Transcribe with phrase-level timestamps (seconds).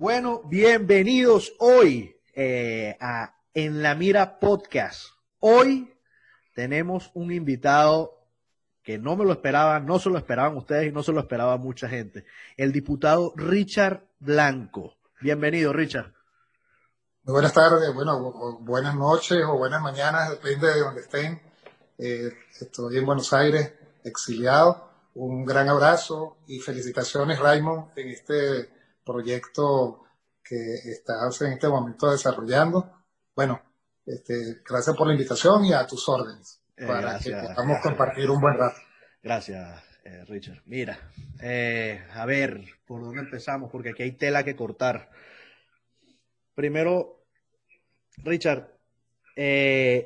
[0.00, 5.10] Bueno, bienvenidos hoy eh, a En la Mira Podcast.
[5.40, 5.94] Hoy
[6.54, 8.18] tenemos un invitado
[8.82, 11.58] que no me lo esperaba, no se lo esperaban ustedes y no se lo esperaba
[11.58, 12.24] mucha gente.
[12.56, 14.96] El diputado Richard Blanco.
[15.20, 16.14] Bienvenido, Richard.
[17.24, 21.42] Muy buenas tardes, bueno, buenas noches o buenas mañanas, depende de donde estén.
[21.98, 24.92] Eh, estoy en Buenos Aires, exiliado.
[25.16, 28.79] Un gran abrazo y felicitaciones, Raymond, en este
[29.10, 30.04] proyecto
[30.42, 32.90] que estás en este momento desarrollando.
[33.34, 33.60] Bueno,
[34.06, 37.40] este, gracias por la invitación y a tus órdenes Eh, para gracias.
[37.48, 38.78] que podamos compartir un buen rato.
[39.22, 40.62] Gracias, eh, Richard.
[40.66, 40.98] Mira,
[41.42, 43.70] eh, a ver, ¿por dónde empezamos?
[43.70, 45.10] Porque aquí hay tela que cortar.
[46.54, 47.24] Primero,
[48.18, 48.68] Richard,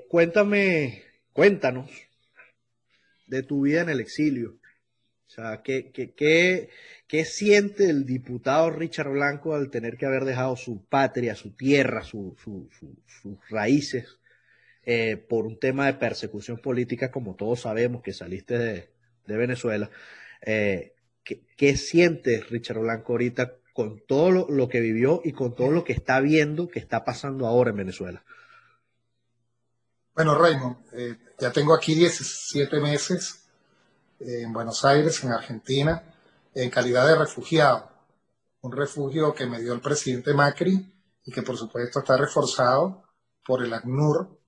[0.08, 1.02] cuéntame,
[1.32, 1.90] cuéntanos
[3.26, 4.56] de tu vida en el exilio.
[5.34, 6.70] Sea, ¿qué, qué, qué,
[7.08, 12.02] qué siente el diputado Richard Blanco al tener que haber dejado su patria, su tierra,
[12.04, 14.18] su- su- su- sus raíces
[14.84, 18.90] eh, por un tema de persecución política, como todos sabemos que saliste de,
[19.26, 19.90] de Venezuela?
[20.42, 25.54] Eh, ¿qué, qué siente Richard Blanco ahorita con todo lo, lo que vivió y con
[25.56, 28.24] todo lo que está viendo que está pasando ahora en Venezuela?
[30.14, 33.43] Bueno, Raymond, eh, ya tengo aquí 17 meses
[34.24, 36.02] en Buenos Aires, en Argentina,
[36.54, 37.90] en calidad de refugiado.
[38.62, 40.92] Un refugio que me dio el presidente Macri
[41.24, 43.02] y que por supuesto está reforzado
[43.44, 44.38] por el ACNUR,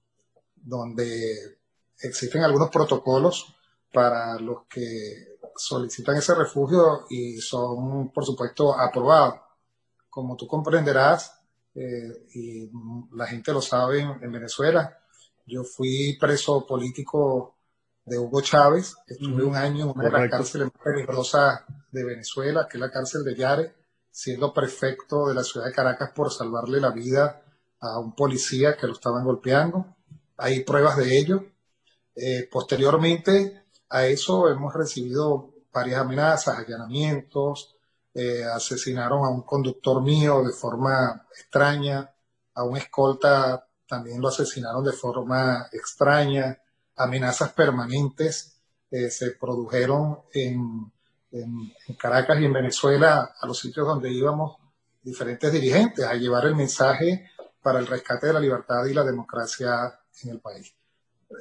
[0.55, 1.59] donde
[2.01, 3.55] existen algunos protocolos
[3.93, 9.41] para los que solicitan ese refugio y son, por supuesto, aprobados.
[10.09, 11.41] Como tú comprenderás,
[11.75, 12.71] eh, y
[13.13, 14.99] la gente lo sabe en, en Venezuela,
[15.47, 17.56] yo fui preso político
[18.07, 22.69] de Hugo Chávez, estuve un año en una de las cárceles más peligrosas de Venezuela,
[22.71, 23.75] que es la cárcel de Yare,
[24.11, 27.43] siendo prefecto de la ciudad de Caracas por salvarle la vida
[27.81, 29.97] a un policía que lo estaban golpeando.
[30.37, 31.44] Hay pruebas de ello.
[32.15, 37.77] Eh, posteriormente a eso hemos recibido varias amenazas, allanamientos,
[38.15, 42.11] eh, asesinaron a un conductor mío de forma extraña,
[42.55, 46.59] a un escolta también lo asesinaron de forma extraña,
[46.97, 48.59] amenazas permanentes
[48.91, 50.93] eh, se produjeron en,
[51.31, 54.57] en- en Caracas y en Venezuela, a los sitios donde íbamos
[55.03, 57.31] diferentes dirigentes a llevar el mensaje
[57.62, 60.75] para el rescate de la libertad y la democracia en el país.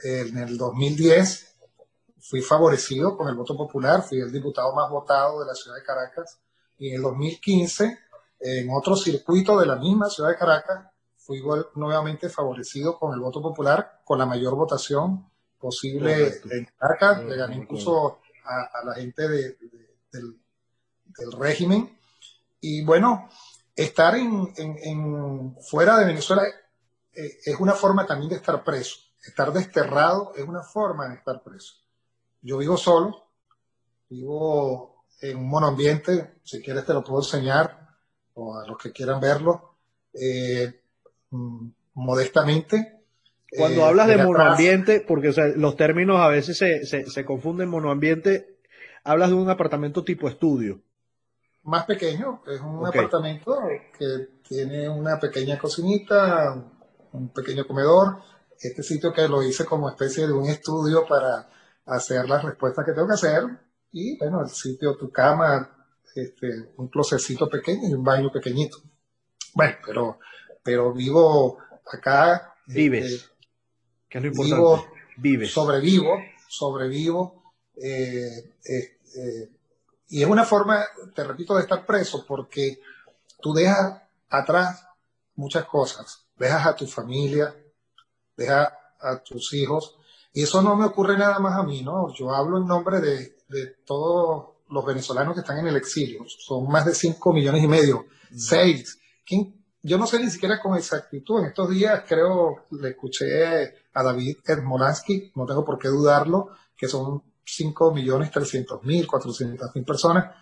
[0.03, 1.55] En el 2010
[2.19, 5.83] fui favorecido con el voto popular, fui el diputado más votado de la ciudad de
[5.83, 6.39] Caracas
[6.77, 7.99] y en el 2015
[8.39, 11.41] en otro circuito de la misma ciudad de Caracas fui
[11.75, 15.27] nuevamente favorecido con el voto popular, con la mayor votación
[15.59, 17.09] posible en Caracas.
[17.17, 20.39] Correcto, Le gané incluso a, a la gente de- de- del,
[21.17, 21.97] del régimen.
[22.61, 23.29] Y bueno,
[23.75, 26.43] estar en, en- en- fuera de Venezuela
[27.13, 28.97] eh, es una forma también de estar preso.
[29.23, 31.75] Estar desterrado es una forma de estar preso.
[32.41, 33.27] Yo vivo solo,
[34.09, 37.89] vivo en un monoambiente, si quieres te lo puedo enseñar,
[38.35, 39.77] o a los que quieran verlo,
[40.13, 40.81] eh,
[41.31, 42.94] mm, modestamente.
[43.57, 47.05] Cuando Eh, hablas de atrás- monoambiente, porque o sea, los términos a veces se, se,
[47.09, 48.57] se confunden, monoambiente,
[49.03, 50.81] hablas de un apartamento tipo estudio.
[51.63, 53.59] más pequeño, es un apartamento
[53.97, 56.53] que tiene una pequeña cocinita,
[57.11, 58.17] un pequeño comedor.
[58.59, 61.49] Este sitio que lo hice como especie de un estudio para
[61.87, 63.43] hacer las respuestas que tengo que hacer.
[63.91, 68.77] Y bueno, el sitio, tu cama, este, un closecito pequeño y un baño pequeñito.
[69.55, 70.19] Bueno, pero,
[70.63, 71.57] pero vivo
[71.91, 72.53] acá.
[72.67, 73.27] Vives, este,
[74.09, 75.01] que es lo vivo, importante.
[75.17, 75.51] Vives.
[75.51, 76.17] sobrevivo,
[76.47, 77.43] sobrevivo.
[77.77, 79.49] eh, eh, eh,
[80.09, 82.79] y es una forma, te repito, de estar preso porque
[83.41, 84.85] tú dejas atrás
[85.35, 86.25] muchas cosas.
[86.37, 87.55] Dejas a tu familia,
[88.35, 88.69] dejas
[89.01, 89.97] a tus hijos.
[90.33, 92.13] Y eso no me ocurre nada más a mí, ¿no?
[92.13, 96.25] Yo hablo en nombre de, de todos los venezolanos que están en el exilio.
[96.27, 98.99] Son más de 5 millones y medio, 6.
[99.25, 101.41] ¿Quién, yo no sé ni siquiera con exactitud.
[101.41, 106.87] En estos días creo, le escuché a David Edmolansky, no tengo por qué dudarlo, que
[106.87, 110.35] son 5 millones 300 mil, 400 mil personas.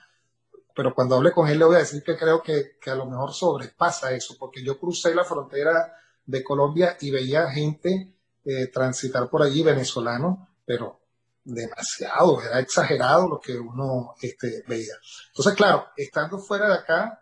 [0.74, 3.06] Pero cuando hable con él le voy a decir que creo que, que a lo
[3.06, 5.94] mejor sobrepasa eso, porque yo crucé la frontera
[6.26, 8.16] de Colombia y veía gente
[8.46, 11.02] eh, transitar por allí, venezolanos, pero
[11.44, 14.94] demasiado, era exagerado lo que uno este, veía.
[15.28, 17.20] Entonces, claro, estando fuera de acá,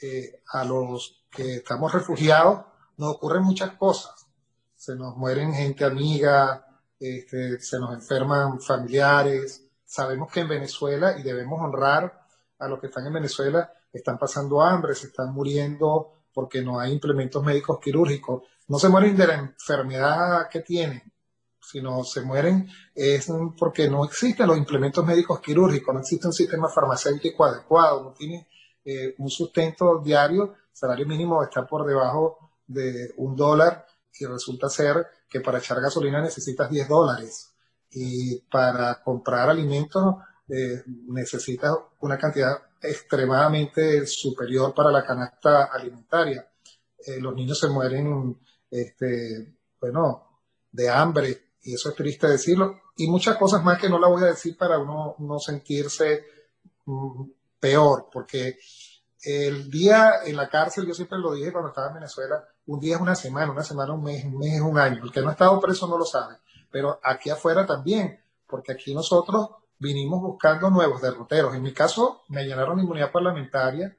[0.00, 2.64] eh, a los que estamos refugiados,
[2.96, 4.26] nos ocurren muchas cosas.
[4.74, 6.66] Se nos mueren gente amiga,
[6.98, 9.64] este, se nos enferman familiares.
[9.84, 12.26] Sabemos que en Venezuela, y debemos honrar
[12.58, 16.92] a los que están en Venezuela, están pasando hambre, se están muriendo porque no hay
[16.92, 18.42] implementos médicos quirúrgicos.
[18.68, 21.02] No se mueren de la enfermedad que tienen,
[21.60, 26.68] sino se mueren es porque no existen los implementos médicos quirúrgicos, no existe un sistema
[26.68, 28.46] farmacéutico adecuado, no tiene
[28.84, 33.84] eh, un sustento diario, salario mínimo está por debajo de un dólar
[34.20, 37.52] y resulta ser que para echar gasolina necesitas 10 dólares
[37.90, 40.14] y para comprar alimentos
[40.48, 46.48] eh, necesitas una cantidad extremadamente superior para la canasta alimentaria.
[47.04, 48.38] Eh, los niños se mueren,
[48.70, 53.98] este, bueno, de hambre, y eso es triste decirlo, y muchas cosas más que no
[53.98, 56.24] la voy a decir para uno no sentirse
[56.86, 57.24] mm,
[57.58, 58.58] peor, porque
[59.22, 62.96] el día en la cárcel, yo siempre lo dije cuando estaba en Venezuela, un día
[62.96, 65.02] es una semana, una semana, un mes, un mes es un año.
[65.02, 66.36] El que no ha estado preso no lo sabe,
[66.70, 71.54] pero aquí afuera también, porque aquí nosotros vinimos buscando nuevos derroteros.
[71.54, 73.96] En mi caso, me llenaron de inmunidad parlamentaria,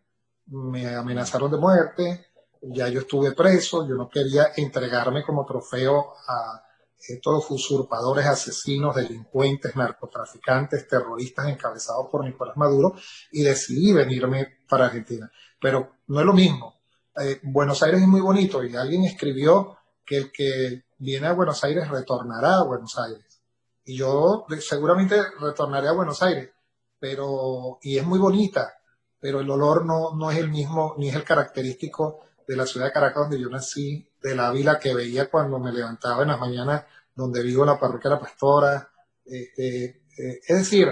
[0.48, 2.28] me amenazaron de muerte,
[2.62, 6.64] ya yo estuve preso, yo no quería entregarme como trofeo a
[7.08, 12.96] estos usurpadores, asesinos, delincuentes, narcotraficantes, terroristas encabezados por Nicolás Maduro
[13.32, 15.32] y decidí venirme para Argentina.
[15.60, 16.76] Pero no es lo mismo.
[17.20, 21.64] Eh, Buenos Aires es muy bonito y alguien escribió que el que viene a Buenos
[21.64, 23.42] Aires retornará a Buenos Aires.
[23.86, 26.52] Y yo seguramente retornaré a Buenos Aires,
[27.00, 28.74] pero, y es muy bonita,
[29.20, 32.88] pero el olor no, no es el mismo, ni es el característico de la ciudad
[32.88, 36.40] de Caracas donde yo nací, de la vila que veía cuando me levantaba en las
[36.40, 38.90] mañanas, donde vivo la parroquia de la Pastora.
[39.24, 39.86] Este,
[40.18, 40.88] eh, es decir,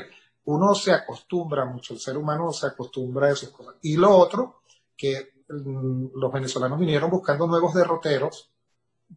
[0.45, 3.74] uno se acostumbra mucho, el ser humano se acostumbra a esas cosas.
[3.81, 4.62] Y lo otro,
[4.95, 8.51] que mm, los venezolanos vinieron buscando nuevos derroteros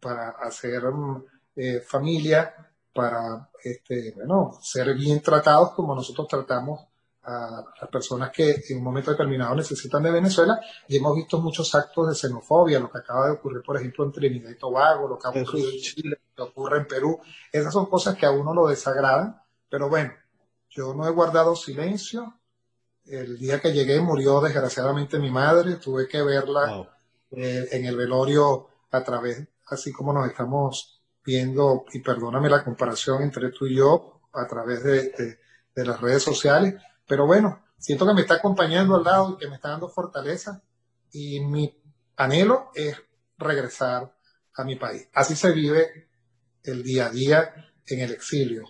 [0.01, 1.23] para hacer mm,
[1.57, 2.55] eh, familia,
[2.91, 6.87] para este, bueno, ser bien tratados como nosotros tratamos
[7.23, 11.73] a las personas que en un momento determinado necesitan de Venezuela y hemos visto muchos
[11.75, 15.19] actos de xenofobia, lo que acaba de ocurrir, por ejemplo, en Trinidad y Tobago, lo
[15.19, 17.19] que ha ocurrido en Chile, lo que ocurre en Perú.
[17.51, 20.13] Esas son cosas que a uno lo desagradan, pero bueno,
[20.69, 22.39] yo no he guardado silencio.
[23.05, 26.87] El día que llegué murió desgraciadamente mi madre, tuve que verla
[27.31, 33.21] eh, en el velorio a través, así como nos estamos viendo, y perdóname la comparación
[33.21, 35.37] entre tú y yo a través de,
[35.75, 36.75] las redes sociales,
[37.07, 40.61] pero bueno, siento que me está acompañando al lado y que me está dando fortaleza
[41.11, 41.75] y mi
[42.15, 42.95] anhelo es
[43.37, 44.15] regresar
[44.55, 45.07] a mi país.
[45.13, 46.09] Así se vive
[46.63, 47.53] el día a día
[47.87, 48.65] en el exilio.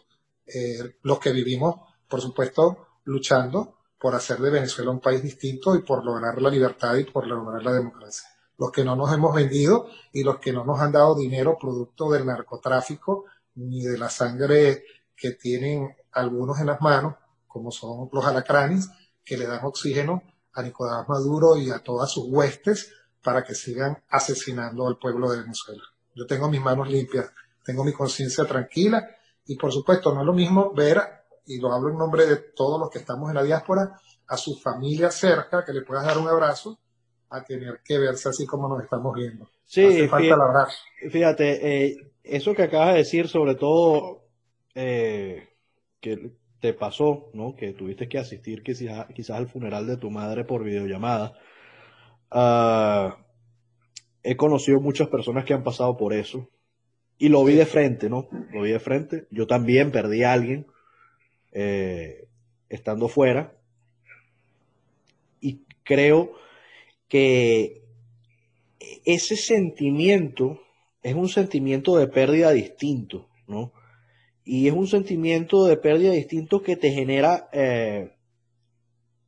[0.45, 1.75] Eh, los que vivimos,
[2.07, 6.95] por supuesto, luchando por hacer de Venezuela un país distinto y por lograr la libertad
[6.95, 8.27] y por lograr la democracia
[8.61, 12.11] los que no nos hemos vendido y los que no nos han dado dinero producto
[12.11, 13.25] del narcotráfico
[13.55, 14.83] ni de la sangre
[15.15, 17.15] que tienen algunos en las manos,
[17.51, 18.89] como son los alacranes,
[19.23, 22.91] que le dan oxígeno a Nicolás Maduro y a todas sus huestes
[23.23, 25.83] para que sigan asesinando al pueblo de Venezuela.
[26.15, 27.31] Yo tengo mis manos limpias,
[27.63, 29.07] tengo mi conciencia tranquila
[29.45, 31.01] y por supuesto no es lo mismo ver,
[31.45, 34.55] y lo hablo en nombre de todos los que estamos en la diáspora, a su
[34.55, 36.79] familia cerca, que le puedas dar un abrazo,
[37.29, 39.49] a tener que verse así como nos estamos viendo.
[39.65, 44.25] Sí, Hace falta fíjate, fíjate eh, eso que acabas de decir, sobre todo
[44.75, 45.49] eh,
[45.99, 47.55] que te pasó, ¿no?
[47.55, 51.33] Que tuviste que asistir quizás, quizás al funeral de tu madre por videollamada.
[52.31, 53.13] Uh,
[54.23, 56.49] he conocido muchas personas que han pasado por eso
[57.17, 58.29] y lo vi de frente, ¿no?
[58.53, 59.27] Lo vi de frente.
[59.31, 60.67] Yo también perdí a alguien
[61.51, 62.27] eh,
[62.69, 63.53] estando fuera
[65.39, 66.33] y creo
[67.07, 67.81] que
[69.03, 70.61] ese sentimiento
[71.01, 73.73] es un sentimiento de pérdida distinto, ¿no?
[74.53, 78.11] Y es un sentimiento de pérdida distinto que te genera eh,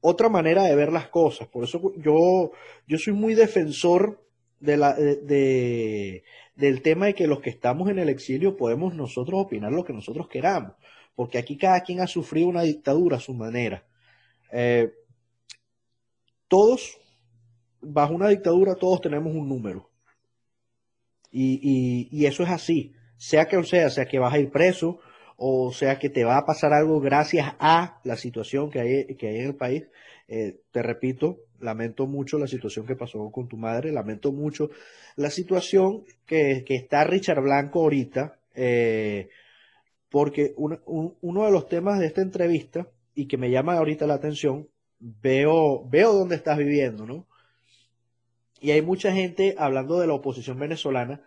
[0.01, 1.47] otra manera de ver las cosas.
[1.47, 2.51] Por eso yo,
[2.87, 4.21] yo soy muy defensor
[4.59, 6.25] de la, de,
[6.57, 9.93] del tema de que los que estamos en el exilio podemos nosotros opinar lo que
[9.93, 10.73] nosotros queramos,
[11.15, 13.87] porque aquí cada quien ha sufrido una dictadura a su manera.
[14.51, 14.91] Eh,
[16.49, 16.99] todos
[17.79, 19.89] bajo una dictadura todos tenemos un número.
[21.31, 22.93] Y, eso es así.
[23.15, 24.99] Sea que o sea, sea que vas a ir preso
[25.37, 29.27] o sea que te va a pasar algo gracias a la situación que hay, que
[29.27, 29.83] hay en el país.
[30.27, 34.69] Eh, te repito, lamento mucho la situación que pasó con tu madre, lamento mucho
[35.15, 39.29] la situación que, está Richard Blanco ahorita, eh,
[40.09, 44.67] porque uno de los temas de esta entrevista y que me llama ahorita la atención,
[44.99, 47.27] veo, veo dónde estás viviendo, ¿no?
[48.59, 51.21] Y hay mucha gente hablando de la oposición venezolana,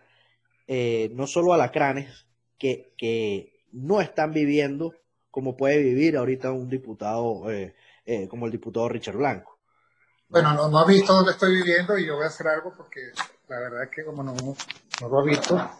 [0.68, 2.26] eh, no solo alacranes,
[2.58, 4.95] que, que no están viviendo
[5.30, 7.75] como puede vivir ahorita un diputado eh,
[8.06, 9.59] eh, como el diputado Richard Blanco.
[10.28, 13.00] Bueno, no, no has visto dónde estoy viviendo y yo voy a hacer algo porque
[13.49, 15.71] la verdad es que como no, no lo has visto,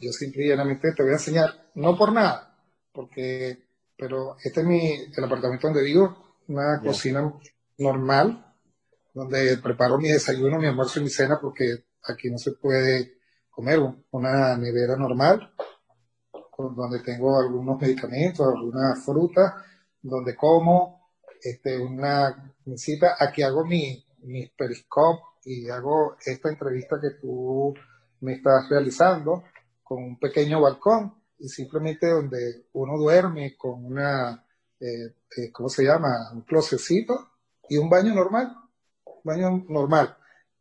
[0.00, 2.56] yo simplemente te voy a enseñar, no por nada,
[2.90, 3.66] porque,
[3.96, 7.32] pero este es mi, el apartamento donde vivo, una cocina
[7.78, 8.44] normal,
[9.14, 13.18] donde preparo mi desayuno, mi almuerzo y mi cena, porque aquí no se puede
[13.50, 13.78] comer
[14.10, 15.52] una nevera normal,
[16.70, 19.64] donde tengo algunos medicamentos, alguna fruta,
[20.00, 27.20] donde como, este, una cita, aquí hago mi, mi periscope y hago esta entrevista que
[27.20, 27.74] tú
[28.20, 29.44] me estás realizando
[29.82, 34.46] con un pequeño balcón y simplemente donde uno duerme con una,
[34.78, 36.30] eh, eh, ¿cómo se llama?
[36.32, 37.32] Un closecito
[37.68, 38.56] y un baño normal,
[39.24, 40.16] baño normal.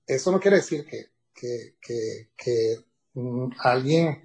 [0.05, 4.23] Eso no quiere decir que, que, que, que mm, alguien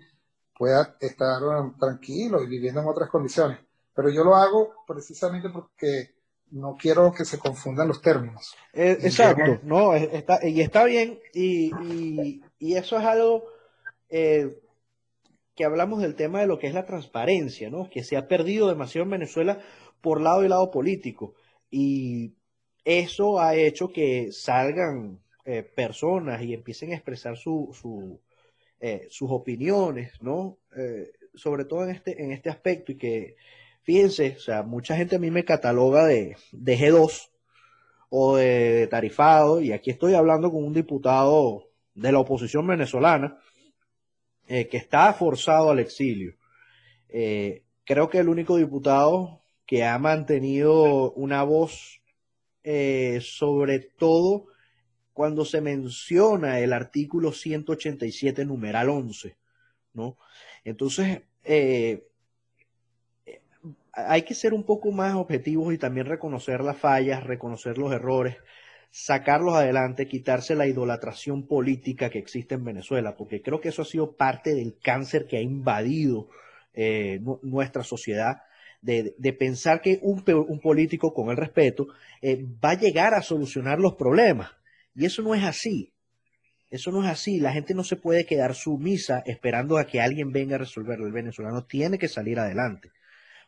[0.57, 3.59] pueda estar um, tranquilo y viviendo en otras condiciones,
[3.95, 6.15] pero yo lo hago precisamente porque
[6.51, 8.55] no quiero que se confundan los términos.
[8.73, 13.45] Eh, exacto, no, está, y está bien, y, y, y eso es algo
[14.09, 14.61] eh,
[15.55, 17.89] que hablamos del tema de lo que es la transparencia, ¿no?
[17.91, 19.59] Que se ha perdido demasiado en Venezuela
[20.01, 21.35] por lado y lado político.
[21.71, 22.35] Y
[22.85, 28.21] eso ha hecho que salgan eh, personas y empiecen a expresar su, su,
[29.09, 30.59] sus opiniones, ¿no?
[31.35, 33.37] sobre todo en este, en este aspecto y que
[33.83, 37.31] fíjense, o sea, mucha gente a mí me cataloga de, de G2
[38.09, 43.39] o de tarifado, y aquí estoy hablando con un diputado de la oposición venezolana
[44.49, 46.35] eh, que está forzado al exilio.
[47.09, 52.01] Eh, creo que el único diputado que ha mantenido una voz
[52.63, 54.47] eh, sobre todo
[55.17, 59.35] cuando se menciona el artículo 187 numeral 11,
[59.95, 60.19] ¿no?
[60.63, 61.23] Entonces,
[63.97, 68.37] hay que ser un poco más objetivos y también reconocer las fallas, reconocer los errores,
[68.91, 73.87] sacarlos adelante, quitarse la idolatración política que existe en Venezuela, porque creo que eso ha
[73.87, 76.29] sido parte del cáncer que ha invadido
[76.75, 78.43] eh, nuestra sociedad,
[78.83, 80.23] de, pensar que un,
[80.61, 81.89] político, con el respeto,
[82.21, 84.51] eh, va a llegar a solucionar los problemas.
[84.97, 85.93] Y eso no es así.
[86.71, 87.39] Eso no es así.
[87.39, 91.07] La gente no se puede quedar sumisa esperando a que alguien venga a resolverlo.
[91.07, 92.91] El venezolano tiene que salir adelante.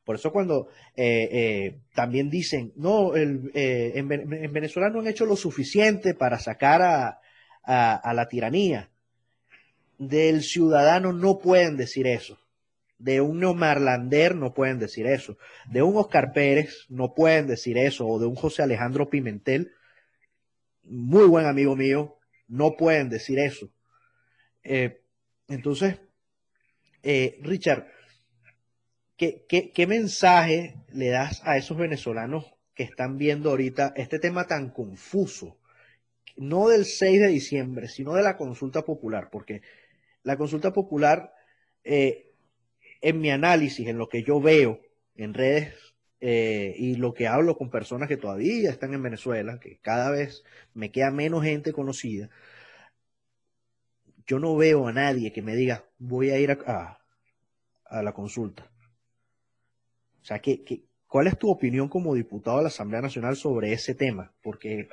[0.05, 5.37] Por eso cuando eh, eh, también dicen, no, eh, en, Venezuela no han hecho lo
[5.37, 7.21] suficiente para sacar a,
[8.15, 8.89] la tiranía.
[9.99, 12.39] Del ciudadano no pueden decir eso.
[12.99, 15.37] De un neomarlander no pueden decir eso.
[15.67, 18.07] De un Oscar Pérez no pueden decir eso.
[18.07, 19.73] O de un José Alejandro Pimentel,
[20.83, 22.19] muy buen amigo mío,
[22.49, 23.71] no pueden decir eso.
[25.49, 26.01] entonces,
[27.41, 27.87] Richard,
[29.19, 35.59] ¿Qué, mensaje le das a esos venezolanos que están viendo ahorita este tema tan confuso?
[36.37, 39.63] No del 6 de diciembre, sino de la consulta popular, porque
[40.23, 41.33] la consulta popular,
[41.83, 42.31] eh,
[43.01, 44.81] en mi análisis, en lo que yo veo
[45.17, 45.75] en redes
[46.21, 50.45] eh, y lo que hablo con personas que todavía están en Venezuela, que cada vez
[50.75, 52.29] me queda menos gente conocida,
[54.27, 58.71] yo no veo a nadie que me diga, voy a ir a la consulta.
[60.21, 63.95] O sea, ¿qué, cuál es tu opinión como diputado de la Asamblea Nacional sobre ese
[63.95, 64.31] tema?
[64.43, 64.89] Porque...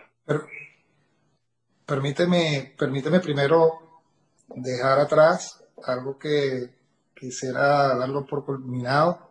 [1.86, 4.02] permíteme, permíteme primero
[4.48, 6.70] dejar atrás algo que
[7.14, 9.25] quisiera darlo por culminado,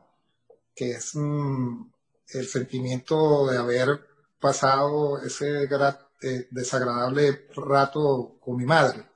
[0.75, 1.91] que es mm,
[2.35, 4.01] el sentimiento de haber
[4.41, 9.07] pasado ese eh, desagradable rato con mi madre.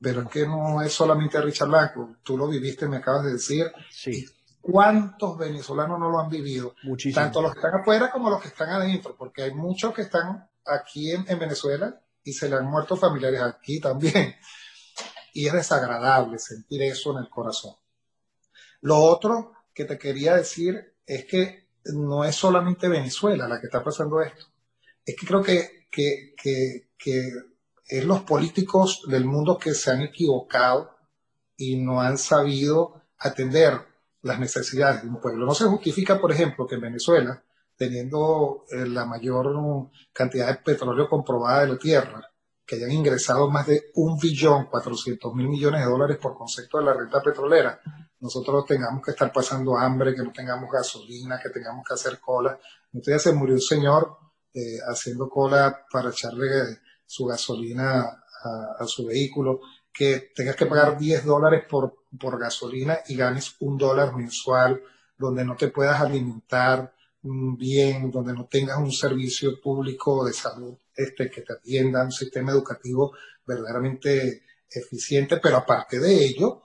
[0.00, 3.32] Pero es que no es solamente a Richard Blanco, tú lo viviste, me acabas de
[3.34, 3.70] decir.
[3.90, 4.26] Sí.
[4.60, 6.74] ¿Cuántos venezolanos no lo han vivido?
[6.84, 7.22] Muchísimo.
[7.22, 10.48] Tanto los que están afuera como los que están adentro, porque hay muchos que están
[10.64, 14.34] aquí en, Venezuela y se le han muerto familiares aquí también.
[15.34, 17.74] Y es desagradable sentir eso en el corazón.
[18.82, 23.82] Lo otro que te quería decir es que no es solamente Venezuela la que está
[23.82, 24.46] pasando esto.
[25.04, 26.34] Es que creo que, que,
[26.98, 27.32] que,
[27.88, 30.96] es los políticos del mundo que se han equivocado
[31.56, 33.78] y no han sabido atender
[34.22, 35.44] las necesidades de un pueblo.
[35.44, 37.42] No se justifica, por ejemplo, que en Venezuela,
[37.76, 42.31] teniendo eh, la mayor cantidad de petróleo comprobada de la tierra,
[42.66, 46.84] que hayan ingresado más de un billón cuatrocientos mil millones de dólares por concepto de
[46.84, 47.80] la renta petrolera,
[48.20, 52.58] nosotros tengamos que estar pasando hambre, que no tengamos gasolina, que tengamos que hacer cola.
[52.92, 54.16] Entonces se murió un señor
[54.54, 58.18] eh, haciendo cola para echarle su gasolina
[58.78, 59.60] a su vehículo
[59.92, 64.80] que tengas que pagar 10 dólares por, por gasolina y ganes un dólar mensual,
[65.18, 66.92] donde no te puedas alimentar,
[67.22, 72.52] bien, donde no tengas un servicio público de salud este, que te atienda, un sistema
[72.52, 73.12] educativo
[73.46, 76.62] verdaderamente eficiente, pero aparte de ello,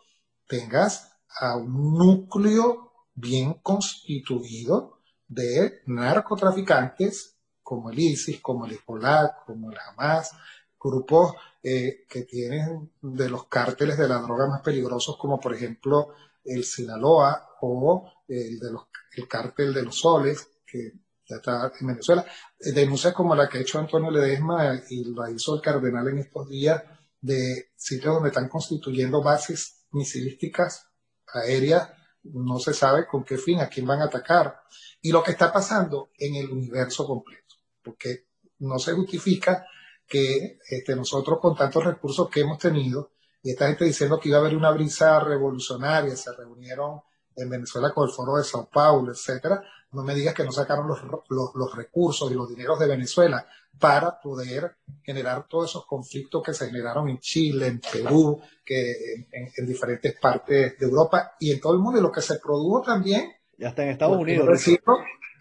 [0.47, 9.71] tengas a un núcleo bien constituido de narcotraficantes como el ISIS, como el Hezbollah, como
[9.71, 10.31] el Hamas,
[10.79, 16.13] grupos eh, que tienen de los cárteles de la droga más peligrosos, como por ejemplo
[16.45, 18.83] el Sinaloa o el, de los,
[19.21, 20.93] el cártel de los soles, que
[21.27, 22.25] ya está en Venezuela.
[22.59, 26.47] Denuncias como la que ha hecho Antonio Ledesma y la hizo el cardenal en estos
[26.49, 26.83] días
[27.19, 30.87] de sitios donde están constituyendo bases misilísticas
[31.33, 31.89] aéreas,
[32.23, 34.61] no se sabe con qué fin, a quién van a atacar,
[35.01, 38.27] y lo que está pasando en el universo completo, porque
[38.59, 39.65] no se justifica
[40.07, 43.11] que este, nosotros con tantos recursos que hemos tenido,
[43.43, 47.01] y esta gente diciendo que iba a haber una brisa revolucionaria, se reunieron
[47.37, 50.87] en Venezuela con el foro de Sao Paulo, etcétera, no me digas que no sacaron
[50.87, 53.47] los, los, recursos y los dineros de Venezuela
[53.79, 59.65] para poder generar todos esos conflictos que se generaron en Chile, en Perú, que en,
[59.65, 63.31] diferentes partes de Europa y en todo el mundo, y lo que se produjo también.
[63.57, 64.67] Ya está en Estados Unidos.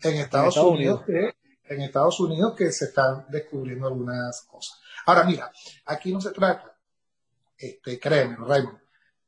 [0.02, 1.34] en Estados, Unidos, Que,
[1.74, 4.78] en Estados Unidos que se están descubriendo algunas cosas.
[5.06, 5.50] Ahora, mira,
[5.86, 6.76] aquí no se trata,
[7.56, 8.78] este, créeme, Raymond,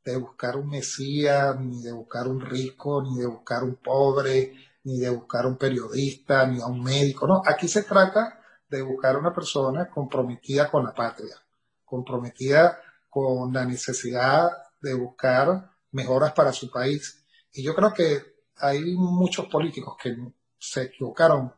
[0.04, 4.98] de buscar un mesías, ni de buscar un rico, ni de buscar un pobre, ni
[4.98, 9.34] de buscar un periodista, ni a un médico, no, aquí se trata de buscar una
[9.34, 11.36] persona comprometida con la patria,
[11.84, 14.50] comprometida con la necesidad
[14.80, 17.24] de buscar mejoras para su país.
[17.52, 18.22] Y yo creo que
[18.56, 20.16] hay muchos políticos que
[20.58, 21.52] se equivocaron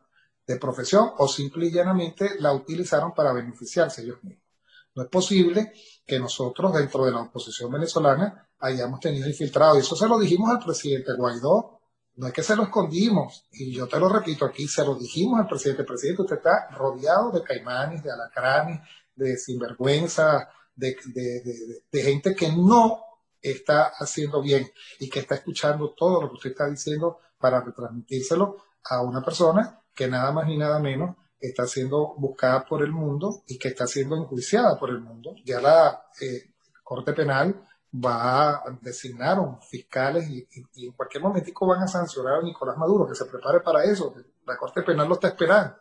[0.47, 4.50] de profesión o simple y llanamente la utilizaron para beneficiarse ellos mismos.
[4.95, 5.73] No es posible
[6.07, 9.79] que nosotros dentro de la oposición venezolana hayamos tenido infiltrados.
[9.79, 11.81] Y eso se lo dijimos al presidente Guaidó
[12.21, 15.41] no es que se lo escondimos, y yo te lo repito aquí, se lo dijimos
[15.41, 15.85] al presidente.
[15.85, 18.81] Presidente, usted está rodeado de caimanes, de alacranes,
[19.15, 20.97] de sinvergüenza, de,
[21.91, 23.01] de, gente que no
[23.41, 28.57] está haciendo bien y que está escuchando todo lo que usted está diciendo para retransmitírselo
[28.85, 33.43] a una persona que nada más ni nada menos está siendo buscada por el mundo
[33.47, 35.35] y que está siendo enjuiciada por el mundo.
[35.45, 40.47] Ya la eh, Corte Penal va a designar fiscales y,
[40.87, 44.15] en cualquier momentico van a sancionar a Nicolás Maduro, que se prepare para eso,
[44.47, 45.77] la Corte Penal lo está esperando,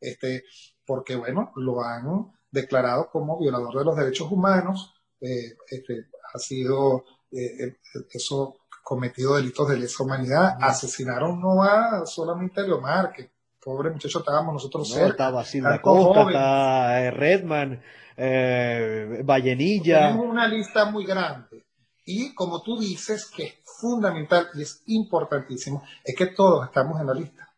[0.00, 0.44] este,
[0.84, 7.04] porque bueno, lo han declarado como violador de los derechos humanos, eh, este, ha sido
[7.30, 7.78] eh,
[8.10, 13.32] eso cometido delitos de lesa humanidad, asesinaron no a solamente a Leomar, que
[13.66, 17.82] pobre muchacho estábamos nosotros no, Estaba Silva Costa, está eh, Redman,
[18.16, 20.06] eh, Vallenilla.
[20.06, 21.66] Tenemos una lista muy grande.
[22.04, 27.08] Y como tú dices, que es fundamental y es importantísimo, es que todos estamos en
[27.08, 27.52] la lista.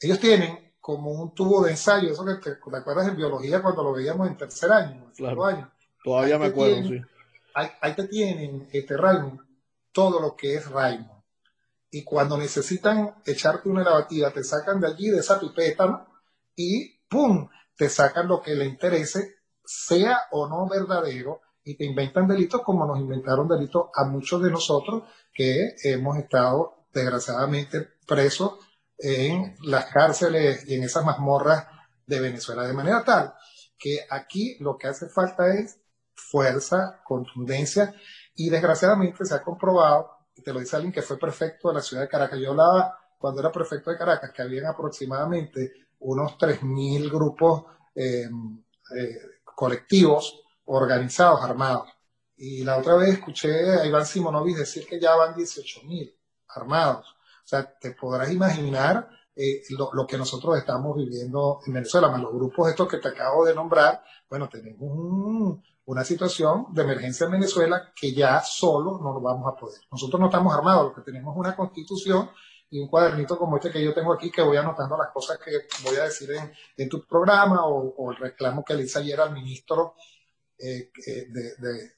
[0.00, 3.92] Ellos tienen como un tubo de ensayo, eso que te, acuerdas en biología cuando lo
[3.92, 5.70] veíamos en tercer año, en año.
[6.02, 7.02] Todavía me acuerdo, sí.
[7.52, 9.40] Ahí, te tienen, este Raymond,
[9.92, 11.15] todo lo que es Raymond.
[11.90, 16.06] Y cuando necesitan echarte una lavativa, te sacan de allí, de esa pipeta,
[16.54, 17.48] y ¡pum!
[17.76, 22.86] te sacan lo que le interese sea o no verdadero, y te inventan delitos como
[22.86, 25.02] nos inventaron delitos a muchos de nosotros
[25.34, 28.52] que hemos estado desgraciadamente presos
[28.96, 31.66] en las cárceles y en esas mazmorras
[32.06, 32.62] de Venezuela.
[32.62, 33.34] De manera tal
[33.78, 35.80] que aquí lo que hace falta es
[36.14, 37.94] fuerza, contundencia
[38.34, 40.10] y desgraciadamente se ha comprobado,
[40.42, 43.40] te lo dice alguien que fue prefecto de la ciudad de Caracas, yo hablaba cuando
[43.40, 48.28] era prefecto de Caracas que habían aproximadamente unos 3.000 grupos eh,
[48.96, 51.88] eh, colectivos organizados, armados.
[52.36, 56.14] Y la otra vez escuché a Iván Simonovic decir que ya van 18 mil
[56.48, 57.06] armados.
[57.08, 62.32] O sea, te podrás imaginar eh, lo, que nosotros estamos viviendo en Venezuela, más los
[62.32, 64.02] grupos estos que te acabo de nombrar.
[64.28, 69.56] Bueno, tenemos una situación de emergencia en Venezuela que ya solo no lo vamos a
[69.56, 69.80] poder.
[69.90, 72.30] Nosotros no estamos armados, lo que tenemos es una constitución
[72.68, 75.52] y un cuadernito como este que yo tengo aquí que voy anotando las cosas que
[75.84, 76.30] voy a decir
[76.76, 79.94] en, tu programa o, el reclamo que le hice ayer al ministro
[80.58, 80.90] eh,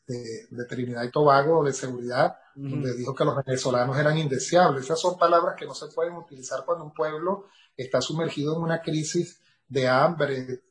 [0.07, 4.85] de, Trinidad y Tobago de Seguridad, donde dijo que los venezolanos eran indeseables.
[4.85, 8.83] Esas son palabras que no se pueden utilizar cuando un pueblo está sumergido en una
[8.83, 10.64] crisis de hambre,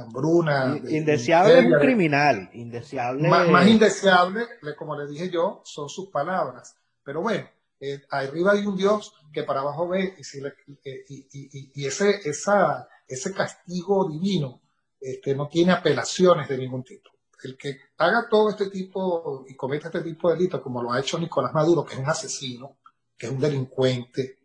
[0.00, 0.80] hambruna.
[0.88, 3.28] indeseable es un criminal, indeseable.
[3.28, 6.76] más indeseable, como le dije yo, son sus palabras.
[7.02, 7.48] Pero bueno,
[7.80, 10.40] eh, arriba hay un Dios que para abajo ve y, si
[10.84, 14.60] eh, y, ese, esa, ese castigo divino
[15.00, 17.10] este, no tiene apelaciones de ningún tipo.
[17.42, 21.00] El que haga todo este tipo y cometa este tipo de delitos, como lo ha
[21.00, 22.76] hecho Nicolás Maduro, que es un asesino,
[23.16, 24.40] que es un delincuente,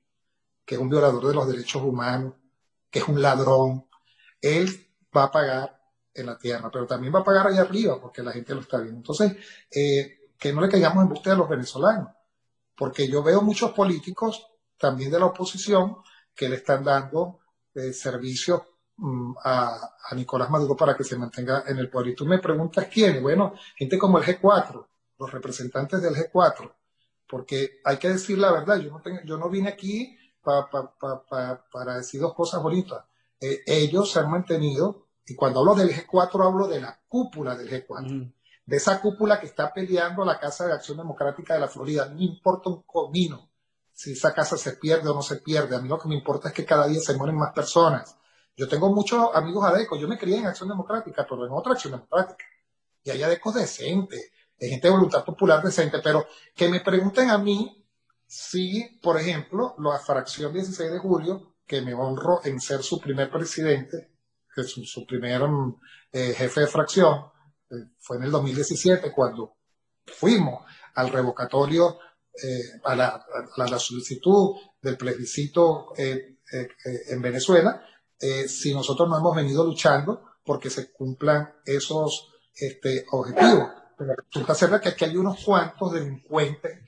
[0.63, 2.35] que es un violador de los derechos humanos,
[2.89, 3.85] que es un ladrón,
[4.41, 4.84] él
[5.15, 5.81] va a pagar
[6.13, 8.77] en la tierra, pero también va a pagar allá arriba porque la gente lo está
[8.77, 8.97] viendo.
[8.97, 9.35] Entonces,
[9.69, 12.09] eh, que no le caigamos en busca de los venezolanos,
[12.75, 14.47] porque yo veo muchos políticos
[14.77, 15.97] también de la oposición
[16.33, 17.39] que le están dando
[17.73, 18.61] eh, servicios
[18.97, 22.09] mm, a, Nicolás Maduro para que se mantenga en el poder.
[22.09, 23.21] Y tú me preguntas quién.
[23.21, 24.87] Bueno, gente como el G4,
[25.19, 26.73] los representantes del G4,
[27.27, 32.21] porque hay que decir la verdad, yo no, tengo, yo no vine aquí para decir
[32.21, 33.03] dos cosas bonitas.
[33.39, 37.69] Eh, ellos se han mantenido, y cuando hablo del G4 hablo de la cúpula del
[37.69, 38.33] G4,
[38.65, 42.07] de esa cúpula que está peleando la Casa de Acción Democrática de la Florida.
[42.07, 43.49] No importa un comino
[43.91, 45.75] si esa casa se pierde o no se pierde.
[45.75, 48.17] A mí lo que me importa es que cada día se mueren más personas.
[48.55, 49.99] Yo tengo muchos amigos adecos.
[49.99, 52.45] Yo me crié en Acción Democrática, pero en otra Acción Democrática.
[53.03, 57.37] Y hay adecos decentes, hay gente de voluntad popular decente, pero que me pregunten a
[57.37, 57.85] mí
[58.25, 63.29] si, por ejemplo, la fracción 16 de julio, que me honro en ser su primer
[63.29, 64.14] presidente,
[64.55, 65.41] que su, primer
[66.11, 67.25] eh, jefe de fracción,
[67.69, 69.57] eh, fue en el 2017 cuando
[70.05, 70.63] fuimos
[70.93, 71.99] al revocatorio
[72.41, 77.83] eh, a, la, solicitud del plebiscito en Venezuela,
[78.47, 83.71] si nosotros no hemos venido luchando porque se cumplan esos este, objetivos.
[83.97, 86.79] Pero resulta ser que aquí hay unos cuantos delincuentes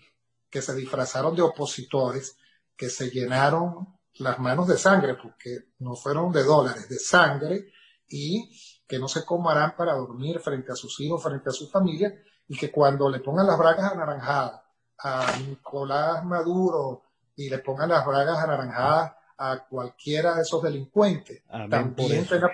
[0.49, 2.37] que se disfrazaron de opositores,
[2.75, 7.71] que se llenaron las manos de sangre, porque no fueron de dólares, de sangre,
[8.07, 8.49] y
[8.87, 12.13] que no sé cómo harán para dormir frente a sus hijos, frente a su familia,
[12.47, 14.61] y que cuando le pongan las bragas anaranjadas
[14.99, 17.03] a Nicolás Maduro
[17.35, 21.43] y le pongan las bragas anaranjadas a cualquiera de esos delincuentes.
[21.69, 22.49] También tenga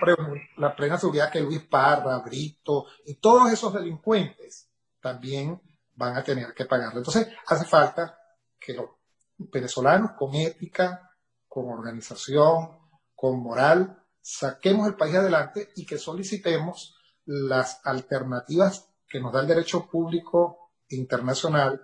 [0.58, 4.68] la plena seguridad que Luis Parra, Brito y todos esos delincuentes
[5.00, 5.60] también
[5.94, 6.98] van a tener que pagarlo.
[6.98, 8.18] Entonces, hace falta
[8.58, 8.90] que los
[9.38, 11.10] venezolanos con ética,
[11.54, 12.70] con organización,
[13.14, 19.46] con moral, saquemos el país adelante y que solicitemos las alternativas que nos da el
[19.46, 21.80] derecho público internacional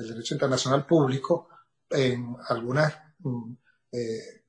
[0.00, 1.48] el derecho internacional público
[1.90, 3.52] en algunas mm,
[3.92, 4.44] eh,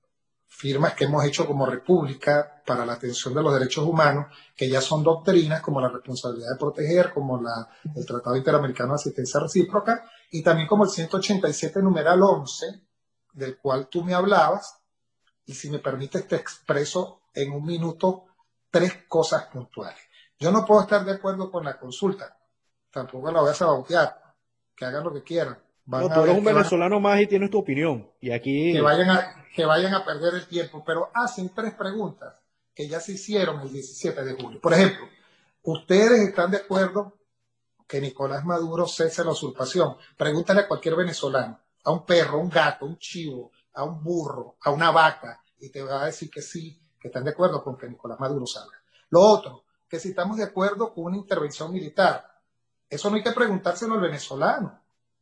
[0.48, 4.80] firmas que hemos hecho como República para la atención de los derechos humanos, que ya
[4.80, 10.06] son doctrinas como la responsabilidad de proteger, como la, el Tratado Interamericano de Asistencia Recíproca,
[10.30, 12.66] y también como el 187 numeral 11,
[13.34, 14.82] del cual tú me hablabas,
[15.46, 18.26] y si me permites te expreso en un minuto
[18.70, 20.02] tres cosas puntuales.
[20.40, 22.38] Yo no puedo estar de acuerdo con la consulta,
[22.90, 24.22] tampoco la voy a sabotear,
[24.76, 25.58] que hagan lo que quieran.
[25.86, 28.10] no, tú eres un venezolano más y tienes tu opinión.
[28.20, 28.74] Y aquí...
[28.74, 32.34] Que vayan, a, que vayan a perder el tiempo, pero hacen tres preguntas
[32.74, 34.62] que ya se hicieron el 17 de julio.
[34.62, 35.08] Por ejemplo,
[35.64, 37.18] ¿ustedes están de acuerdo
[37.88, 39.98] que Nicolás Maduro cese la usurpación?
[40.18, 44.58] Pregúntale a cualquier venezolano, a un perro, a un gato, un chivo, a un burro,
[44.62, 47.78] a una vaca, y te va a decir que sí, que están de acuerdo con
[47.78, 48.82] que Nicolás Maduro salga.
[49.10, 52.26] Lo otro, que si estamos de acuerdo con una intervención militar,
[52.90, 54.82] eso no hay que preguntárselo al venezolano.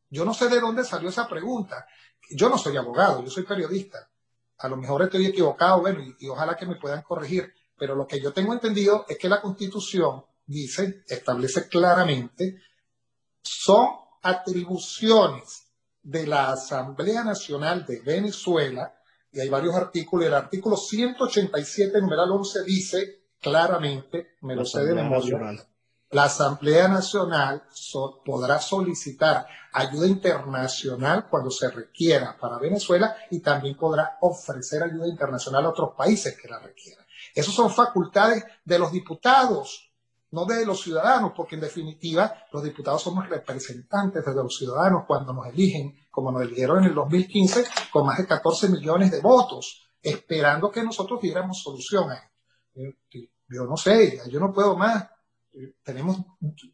[0.10, 1.88] Yo no sé de dónde salió esa pregunta.
[2.32, 4.10] Yo no soy abogado, yo soy periodista.
[4.58, 7.54] A lo mejor estoy equivocado, bueno, y, ojalá que me puedan corregir.
[7.78, 12.62] Pero lo que yo tengo entendido es que la Constitución dice, establece claramente,
[13.42, 13.88] son
[14.22, 15.69] atribuciones
[16.10, 18.96] de la Asamblea Nacional de Venezuela,
[19.32, 24.96] y hay varios artículos, el artículo 187, numeral 11, dice claramente, me lo sé de
[24.96, 25.40] memoria,
[26.12, 27.64] la Asamblea Nacional
[28.26, 35.66] podrá solicitar ayuda internacional cuando se requiera para Venezuela y también podrá ofrecer ayuda internacional
[35.66, 37.06] a otros países que la requieran.
[37.36, 39.89] Esas son facultades de los diputados,
[40.32, 45.34] no de los ciudadanos, porque en definitiva los diputados somos representantes de los ciudadanos cuando
[45.34, 49.90] nos eligen, como nos eligieron en el 2015, con más de 14 millones de votos,
[50.02, 53.00] esperando que nosotros diéramos solución a esto.
[53.50, 55.10] Yo no sé, yo no puedo más
[55.84, 56.18] tenemos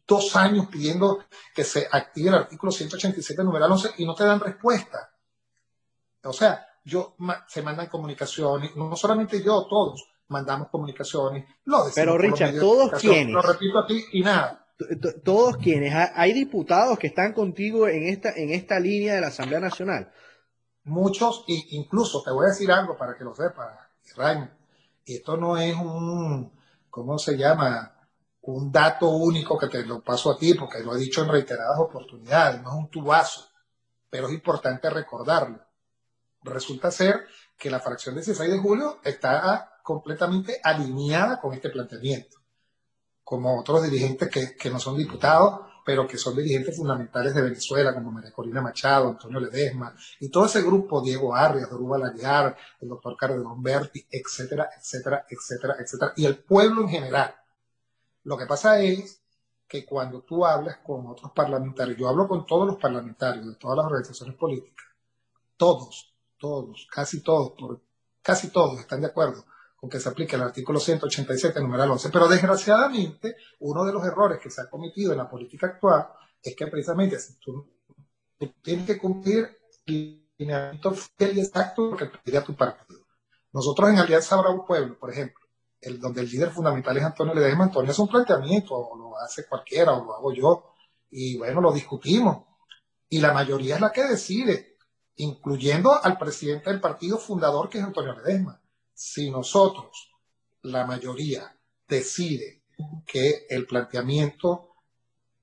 [0.06, 4.40] dos años pidiendo que se active el artículo 187, numeral 11, y no te dan
[4.40, 5.10] respuesta.
[6.24, 7.16] O sea, yo,
[7.48, 11.44] se mandan comunicaciones, no solamente yo, todos mandamos comunicaciones.
[11.64, 13.32] Lo Pero Richard, todos quienes.
[13.32, 14.66] Lo repito a ti y nada.
[15.24, 15.94] Todos quienes.
[16.14, 20.12] Hay diputados que están contigo en esta, en esta línea de la Asamblea Nacional.
[20.84, 24.50] Muchos, e incluso te voy a decir algo para que lo sepas, Israel.
[25.04, 26.52] Y esto no es un,
[26.90, 27.96] ¿cómo se llama?
[28.46, 31.78] un dato único que te lo paso a ti porque lo he dicho en reiteradas
[31.80, 33.48] oportunidades, no es un tubazo,
[34.08, 35.60] pero es importante recordarlo.
[36.42, 37.26] Resulta ser
[37.58, 42.38] que la fracción 16 de julio está completamente alineada con este planteamiento,
[43.22, 48.10] como otros dirigentes que, no son diputados pero que son dirigentes fundamentales de Venezuela, como
[48.10, 53.16] María Corina Machado, Antonio Ledesma, y todo ese grupo, Diego Arias, Doruba Laguiar, el doctor
[53.16, 57.36] Carlos Berti, etcétera, etcétera, etcétera, etcétera, y el pueblo en general.
[58.24, 59.22] Lo que pasa es
[59.68, 63.76] que cuando tú hablas con otros parlamentarios, yo hablo con todos los parlamentarios de todas
[63.76, 64.86] las organizaciones políticas,
[65.56, 67.52] todos, todos, casi todos,
[68.22, 69.44] casi todos están de acuerdo
[69.76, 72.08] con que se aplique el artículo 187, numeral 11.
[72.10, 76.08] Pero desgraciadamente, uno de los errores que se ha cometido en la política actual
[76.42, 77.66] es que precisamente si tú,
[78.62, 79.48] tienes que cumplir
[79.86, 83.00] el lineamiento fiel y exacto que pide tu partido.
[83.52, 85.44] Nosotros en Alianza Bravo Pueblo, por ejemplo,
[85.80, 89.46] el, donde el líder fundamental es Antonio Ledesma, Antonio es un planteamiento, o lo hace
[89.46, 90.74] cualquiera, o lo hago yo,
[91.10, 92.44] y bueno, lo discutimos.
[93.08, 94.76] Y la mayoría es la que decide,
[95.16, 98.60] incluyendo al presidente del partido fundador, que es Antonio Ledesma
[98.96, 100.10] si nosotros,
[100.62, 101.54] la mayoría,
[101.86, 102.62] decide
[103.06, 104.70] que el planteamiento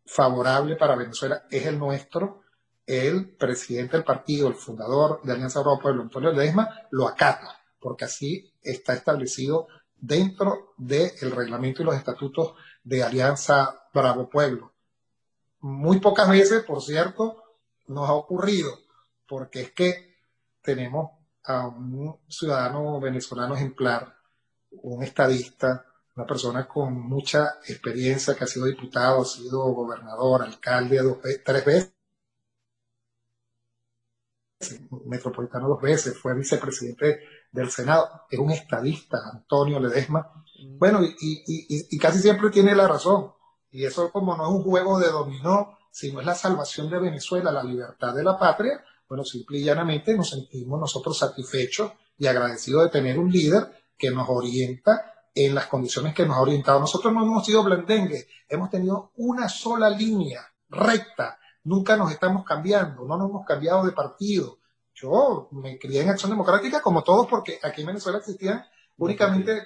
[0.05, 2.41] favorable para Venezuela es el nuestro,
[2.87, 8.05] el presidente del partido, el fundador de Alianza Europa, Pueblo, Antonio Ledesma, lo acata, porque
[8.05, 14.73] así está establecido dentro del reglamento y los estatutos de Alianza Bravo Pueblo.
[15.59, 17.43] Muy pocas veces, por cierto,
[17.85, 18.79] nos ha ocurrido,
[19.27, 20.17] porque es que
[20.63, 24.15] tenemos a un ciudadano venezolano ejemplar,
[24.71, 30.99] un estadista, una persona con mucha experiencia, que ha sido diputado, ha sido gobernador, alcalde
[31.01, 31.93] dos, tres veces,
[35.05, 40.45] metropolitano dos veces, fue vicepresidente del Senado, es un estadista, Antonio Ledesma.
[40.59, 40.77] Mm.
[40.77, 41.15] Bueno, y,
[41.89, 43.31] y, casi siempre tiene la razón.
[43.71, 47.51] Y eso como no es un juego de dominó, sino es la salvación de Venezuela,
[47.51, 52.85] la libertad de la patria, bueno, simple y llanamente nos sentimos nosotros satisfechos y agradecidos
[52.85, 56.79] de tener un líder que nos orienta en las condiciones que nos ha orientado.
[56.79, 63.05] Nosotros no hemos sido blandengue, hemos tenido una sola línea recta, nunca nos estamos cambiando,
[63.05, 64.57] no nos hemos cambiado de partido.
[64.95, 68.65] Yo me crié en Acción Democrática como todos porque aquí en Venezuela existían
[68.97, 69.61] únicamente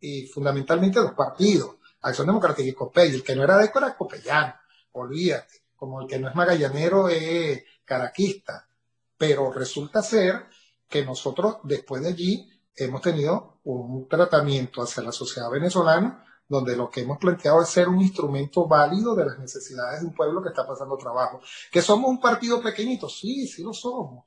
[0.00, 3.10] y fundamentalmente dos partidos, Acción Democrática y Copey.
[3.10, 4.54] El que no era de era Copellano,
[4.92, 5.54] olvídate.
[5.74, 8.68] Como el que no es magallanero es caraquista
[9.22, 10.48] pero resulta ser
[10.88, 16.90] que nosotros después de allí hemos tenido un tratamiento hacia la sociedad venezolana donde lo
[16.90, 20.48] que hemos planteado es ser un instrumento válido de las necesidades de un pueblo que
[20.48, 21.40] está pasando trabajo.
[21.70, 24.24] Que somos un partido pequeñito, sí, sí lo somos.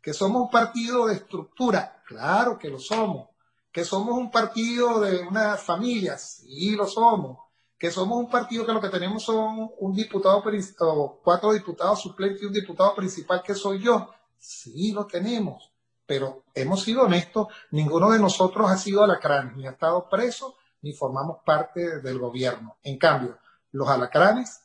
[0.00, 3.28] Que somos un partido de estructura, claro que lo somos.
[3.70, 7.43] Que somos un partido de una familia, sí lo somos
[7.78, 10.42] que somos un partido que lo que tenemos son un diputado,
[10.80, 14.10] o cuatro diputados suplentes y un diputado principal que soy yo.
[14.38, 15.72] Sí, lo tenemos,
[16.06, 20.92] pero hemos sido honestos, ninguno de nosotros ha sido alacranes, ni ha estado preso, ni
[20.92, 22.76] formamos parte del gobierno.
[22.82, 23.38] En cambio,
[23.72, 24.60] los alacranes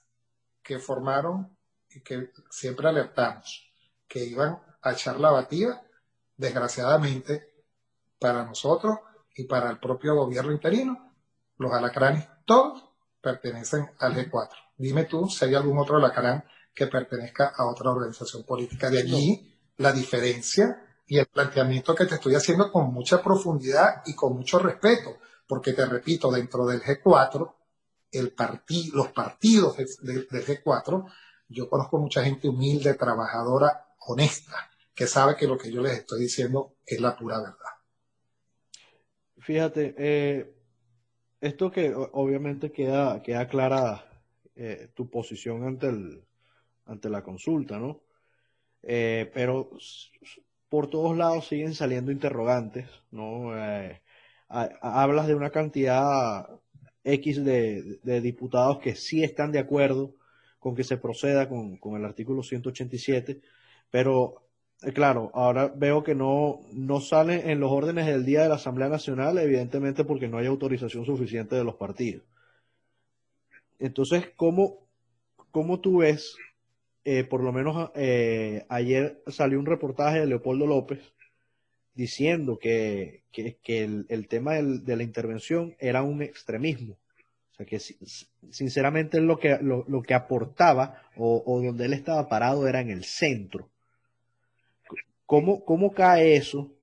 [0.62, 1.56] que formaron
[1.90, 3.66] y que siempre alertamos
[4.08, 5.82] que iban a echar la batida,
[6.36, 7.50] desgraciadamente,
[8.20, 9.00] para nosotros
[9.36, 11.14] y para el propio gobierno interino,
[11.58, 12.89] los alacranes todos
[13.22, 14.50] pertenecen al G4.
[14.78, 18.90] Dime tú si hay algún otro Lacarán que pertenezca a otra organización política.
[18.90, 24.16] De allí la diferencia y el planteamiento que te estoy haciendo con mucha profundidad y
[24.16, 27.56] con mucho respeto, porque te repito, dentro del G4,
[28.12, 28.34] el
[28.94, 31.12] los partidos del G4,
[31.48, 36.22] yo conozco mucha gente humilde, trabajadora, honesta, que sabe que lo que yo les estoy
[36.22, 37.56] diciendo es la pura verdad.
[39.40, 40.59] Fíjate, eh,
[41.42, 44.06] esto que obviamente queda, queda clara
[44.56, 46.24] eh, tu posición ante, el,
[46.86, 48.02] ante la consulta, ¿no?
[48.84, 49.72] Eh, pero
[50.70, 53.58] por todos lados siguen saliendo interrogantes, ¿no?
[53.58, 54.02] Eh,
[54.50, 56.48] hablas de una cantidad
[57.04, 60.16] X de, diputados que sí están de acuerdo
[60.60, 63.42] con que se proceda con, con el artículo 187,
[63.90, 64.49] pero
[64.94, 68.90] claro, ahora veo que no, no sale en los órdenes del día de la Asamblea
[68.90, 72.24] Nacional, evidentemente porque no hay autorización suficiente de los partidos.
[73.80, 74.88] Entonces, ¿cómo,
[75.52, 76.36] cómo tú ves,
[77.04, 81.00] eh, por lo menos eh, ayer salió un reportaje de Leopoldo López
[81.94, 86.98] diciendo que, el, tema de la intervención era un extremismo?
[87.52, 92.80] O sea, que sinceramente lo que, lo, que aportaba o donde él estaba parado era
[92.80, 93.70] en el centro
[95.30, 96.76] ¿Cómo, cómo cae eso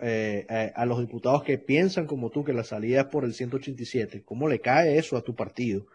[0.00, 4.24] eh, a los diputados que piensan como tú que la salida es por el 187?
[4.24, 5.86] ¿Cómo le cae eso a tu partido?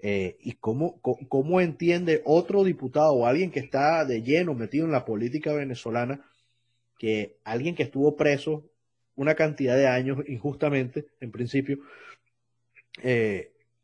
[0.00, 4.90] Eh, ¿Y cómo, cómo, entiende otro diputado o alguien que está de lleno metido en
[4.90, 6.28] la política venezolana
[6.98, 8.68] que alguien que estuvo preso
[9.14, 11.78] una cantidad de años injustamente, en principio,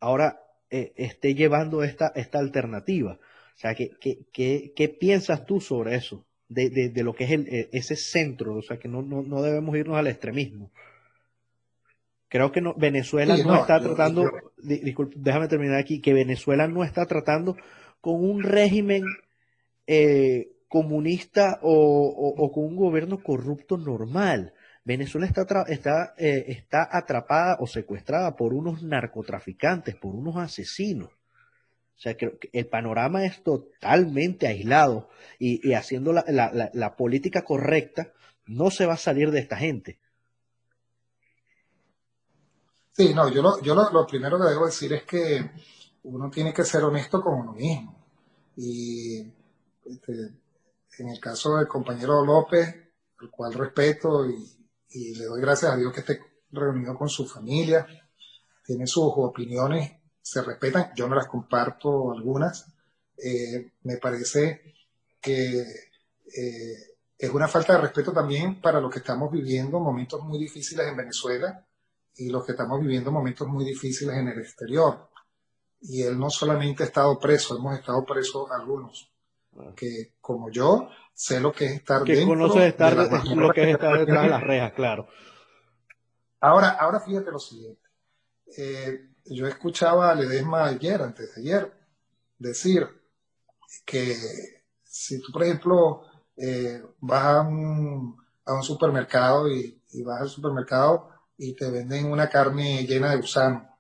[0.01, 3.21] ahora eh, esté llevando esta, esta alternativa.
[3.55, 3.93] O sea, ¿qué,
[4.33, 6.27] qué, piensas tú sobre eso?
[6.51, 9.03] De, lo que es eh, ese centro, o sea, que no,
[9.41, 10.73] debemos irnos al extremismo.
[12.29, 17.57] Creo que no, Venezuela no, está tratando, déjame terminar aquí, que Venezuela no está tratando
[18.01, 19.05] con un régimen
[19.87, 24.53] eh, comunista o, con un gobierno corrupto normal.
[24.85, 31.11] Venezuela está, está, eh, está atrapada o secuestrada por unos narcotraficantes, por unos asesinos.
[32.01, 38.15] O sea, que el panorama es totalmente aislado y, haciendo la, política correcta,
[38.47, 40.01] no se va a salir de esta gente.
[42.93, 45.51] Sí, no, yo, lo, yo lo, primero que debo decir es que
[46.05, 48.03] uno tiene que ser honesto con uno mismo.
[48.57, 49.21] Y
[49.85, 50.13] este,
[51.01, 52.77] en el caso del compañero López,
[53.21, 56.19] el cual respeto y, le doy gracias a Dios que esté
[56.51, 57.87] reunido con su familia,
[58.65, 60.00] tiene sus opiniones,
[60.31, 62.73] se respetan, yo no las comparto algunas,
[63.16, 64.75] eh, me parece
[65.21, 66.77] que eh,
[67.19, 70.97] es una falta de respeto también para los que estamos viviendo momentos muy difíciles en
[70.97, 71.66] Venezuela
[72.14, 75.11] y los que estamos viviendo momentos muy difíciles en el exterior.
[75.81, 79.11] Y él no solamente ha estado preso, hemos estado presos algunos
[79.75, 83.62] que como yo sé lo que es estar que dentro conoce estar, de lo que
[83.62, 85.09] es estar detrás de las rejas, claro.
[86.40, 87.83] Ahora, ahora fíjate lo siguiente.
[88.57, 91.72] Eh, yo escuchaba a Ledesma ayer, antes de ayer,
[92.38, 92.88] decir
[93.85, 94.16] que
[94.85, 96.02] si tú, por ejemplo,
[96.37, 102.28] eh, vas a un, a un supermercado y, vas al supermercado y te venden una
[102.28, 103.76] carne llena de gusano,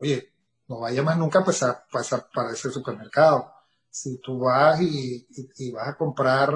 [0.00, 0.32] oye,
[0.68, 3.52] no vayas más nunca a pasar, para ese supermercado
[3.90, 5.26] si tú vas y,
[5.72, 6.54] vas a comprar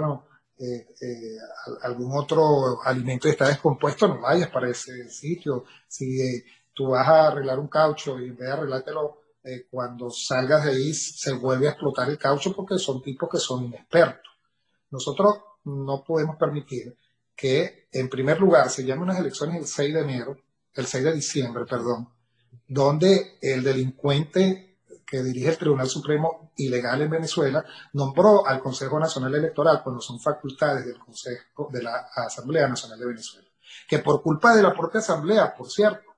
[0.59, 1.37] eh, eh,
[1.83, 5.65] algún otro alimento y está descompuesto, no vayas para ese sitio.
[5.89, 9.19] Si tú vas a arreglar un caucho y en vez de arreglártelo,
[9.71, 13.65] cuando salgas de ahí se vuelve a explotar el caucho porque son tipos que son
[13.65, 14.33] inexpertos.
[14.91, 16.97] Nosotros no podemos permitir
[17.35, 20.37] que, en primer lugar, se llamen unas elecciones el 6 de enero,
[20.75, 22.09] el 6 de diciembre, perdón,
[22.69, 24.73] donde el delincuente
[25.13, 30.19] que dirige el Tribunal Supremo ilegal en Venezuela, nombró al Consejo Nacional Electoral cuando son
[30.19, 33.47] facultades del Consejo de la Asamblea Nacional de Venezuela.
[33.87, 36.12] Que por culpa de la propia Asamblea, por cierto,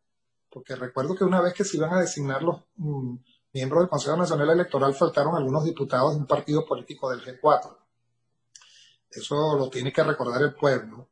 [0.54, 3.16] porque recuerdo que una vez que se iban a designar los mm,
[3.52, 7.76] miembros del Consejo Nacional Electoral, faltaron algunos diputados de un partido político del G4.
[9.10, 11.08] Eso lo tiene que recordar el pueblo.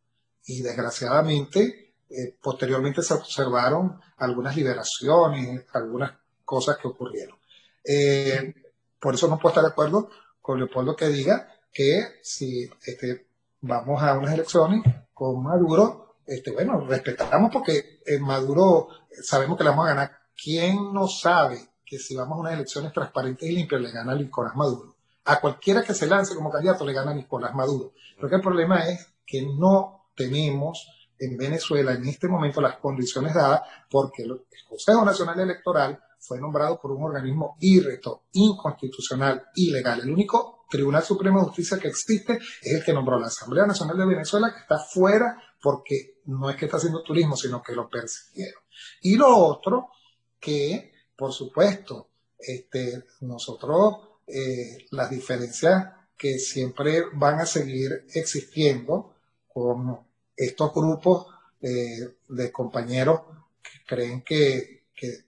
[0.46, 6.12] Y desgraciadamente, eh, posteriormente se observaron algunas liberaciones, algunas
[6.44, 7.36] cosas que ocurrieron.
[7.84, 8.54] Eh,
[9.00, 10.08] por eso no puedo estar de acuerdo
[10.40, 13.26] con Leopoldo que diga que si este,
[13.60, 18.88] vamos a unas elecciones con Maduro, este, bueno, respetamos porque en Maduro
[19.22, 20.10] sabemos que le vamos a ganar.
[20.36, 24.16] ¿Quién no sabe que si vamos a unas elecciones transparentes y limpias le gana a
[24.16, 24.96] Nicolás Maduro?
[25.24, 27.92] A cualquiera que se lance como candidato le gana a Nicolás Maduro.
[28.16, 30.86] Pero el problema es que no tenemos
[31.18, 36.80] en Venezuela en este momento las condiciones dadas porque el Consejo Nacional Electoral fue nombrado
[36.80, 40.00] por un organismo irreto, inconstitucional, ilegal.
[40.00, 43.98] El único Tribunal Supremo de Justicia que existe es el que nombró la Asamblea Nacional
[43.98, 47.88] de Venezuela, que está fuera porque no es que está haciendo turismo, sino que lo
[47.88, 48.62] persiguieron.
[49.02, 49.90] Y lo otro,
[50.40, 52.08] que por supuesto,
[52.38, 59.14] este, nosotros eh, las diferencias que siempre van a seguir existiendo
[59.48, 59.98] con
[60.36, 61.26] estos grupos
[61.60, 63.20] eh, de compañeros
[63.62, 65.26] que creen que, que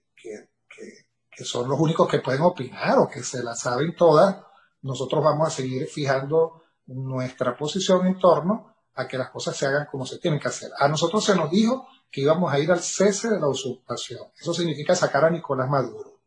[1.35, 4.37] que son los únicos que pueden opinar o que se la saben todas,
[4.83, 9.87] nosotros vamos a seguir fijando nuestra posición en torno a que las cosas se hagan
[9.91, 10.71] como se tienen que hacer.
[10.79, 14.29] A nosotros se nos dijo que íbamos a ir al cese de la usurpación.
[14.39, 16.21] Eso significa sacar a Nicolás Maduro,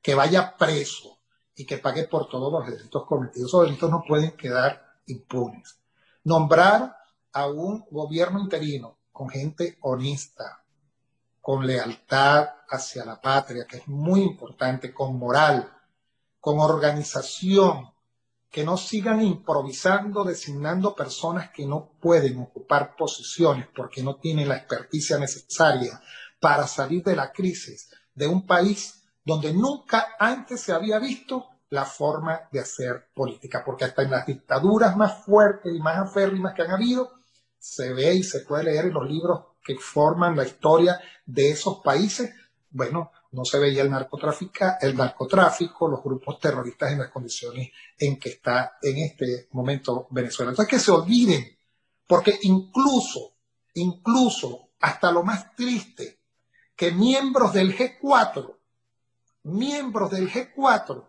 [0.00, 1.18] que vaya preso
[1.54, 3.48] y que pague por todos los delitos cometidos.
[3.48, 5.78] Esos delitos no pueden quedar impunes.
[6.24, 6.96] Nombrar
[7.32, 10.64] a un gobierno interino con gente honesta,
[11.40, 15.72] con lealtad hacia la patria, que es muy importante, con moral,
[16.40, 17.91] con organización,
[18.52, 24.58] que no sigan improvisando, designando personas que no pueden ocupar posiciones porque no tienen la
[24.58, 26.00] experticia necesaria
[26.38, 31.86] para salir de la crisis de un país donde nunca antes se había visto la
[31.86, 36.60] forma de hacer política, porque hasta en las dictaduras más fuertes y más aférrimas que
[36.60, 37.10] han habido,
[37.58, 41.78] se ve y se puede leer en los libros que forman la historia de esos
[41.82, 42.34] países,
[42.70, 48.18] bueno, no se veía el narcotráfico, el narcotráfico, los grupos terroristas en las condiciones en
[48.18, 50.50] que está en este momento Venezuela.
[50.50, 51.44] Entonces que se olviden,
[52.06, 53.32] porque incluso,
[53.74, 56.20] incluso hasta lo más triste,
[56.76, 58.56] que miembros del G4
[59.44, 61.04] miembros del G4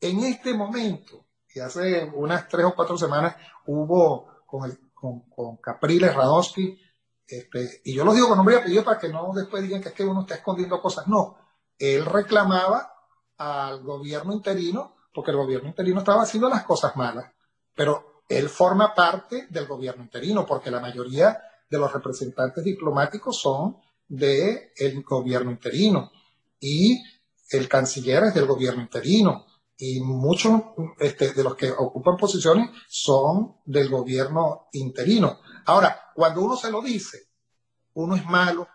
[0.00, 3.36] en este momento, y hace unas tres o cuatro semanas
[3.66, 6.78] hubo con, el, con, con Capriles Radowski,
[7.26, 9.88] este, y yo lo digo con nombre y apellido para que no después digan que
[9.88, 11.06] es que uno está escondiendo cosas.
[11.08, 11.36] No,
[11.78, 12.92] él reclamaba
[13.36, 17.32] al gobierno interino porque el gobierno interino estaba haciendo las cosas malas,
[17.74, 23.78] pero él forma parte del gobierno interino porque la mayoría de los representantes diplomáticos son
[24.06, 26.10] del gobierno interino
[26.60, 27.00] y
[27.50, 30.60] el canciller es del gobierno interino y muchos
[30.98, 35.38] este, de los que ocupan posiciones son del gobierno interino.
[35.66, 37.28] Ahora, cuando uno se lo dice,
[37.94, 38.66] uno es malo.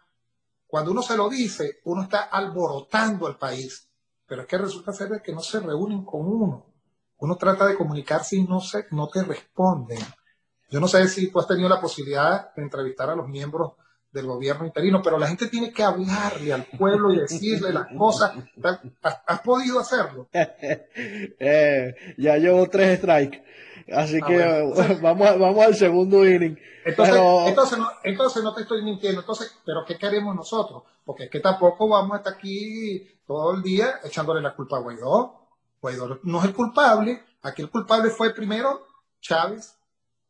[0.74, 3.88] Cuando uno se lo dice, uno está alborotando el país.
[4.26, 6.65] Pero es que resulta ser que no se reúnen con uno.
[7.17, 9.99] Uno trata de comunicarse y no, se, no te responden.
[10.71, 13.74] Yo no sé si tú has tenido la posibilidad de entrevistar a los miembros
[14.14, 18.34] del gobierno interino, pero la gente tiene que hablarle al pueblo y decirle las cosas.
[19.01, 20.28] ¿Has, podido hacerlo?
[20.34, 23.43] eh, ya llevo tres strikes,
[23.91, 26.55] así ah, que vamos, vamos al segundo inning.
[26.86, 29.22] Entonces, entonces, no, entonces no te estoy mintiendo.
[29.22, 30.84] Entonces, ¿pero qué queremos nosotros?
[31.03, 34.82] Porque es que tampoco vamos a estar aquí todo el día echándole la culpa a
[34.82, 35.47] Guaidó.
[35.82, 37.24] Guaidó no es el culpable.
[37.41, 38.86] Aquí el culpable fue primero
[39.22, 39.76] Chávez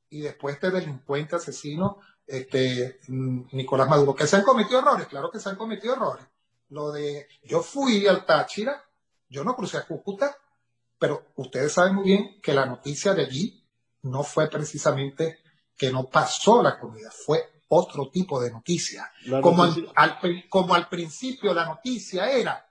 [0.10, 1.98] y después este delincuente asesino
[2.28, 6.26] este, mm, Nicolás Maduro, que se han cometido errores, claro que se han cometido errores.
[6.70, 8.84] Lo de, yo fui al Táchira,
[9.30, 10.36] yo no crucé a Cúcuta,
[10.98, 13.64] pero ustedes saben muy bien que la noticia de allí
[14.04, 15.40] no fue precisamente
[15.78, 19.12] que no pasó la comida, fue otro tipo de noticia.
[19.42, 19.64] Como,
[19.96, 20.20] Al,
[20.50, 22.70] como al principio la noticia era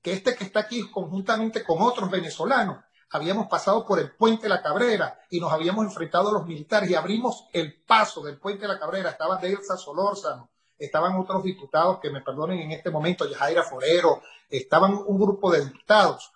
[0.00, 4.62] que este que está aquí conjuntamente con otros venezolanos habíamos pasado por el puente La
[4.62, 8.78] Cabrera y nos habíamos enfrentado a los militares y abrimos el paso del puente La
[8.78, 9.10] Cabrera.
[9.10, 14.94] Estaba Delsa Solórzano, estaban otros diputados que me perdonen en este momento, Yajaira Forero, estaban
[14.94, 16.30] un grupo de diputados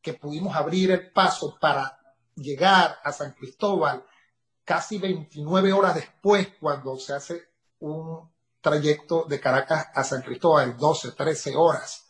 [0.00, 1.98] que pudimos abrir el paso para
[2.36, 4.04] llegar a San Cristóbal
[4.64, 7.48] casi 29 horas después cuando se hace
[7.80, 12.03] un trayecto de Caracas a San Cristóbal, 12, 13 horas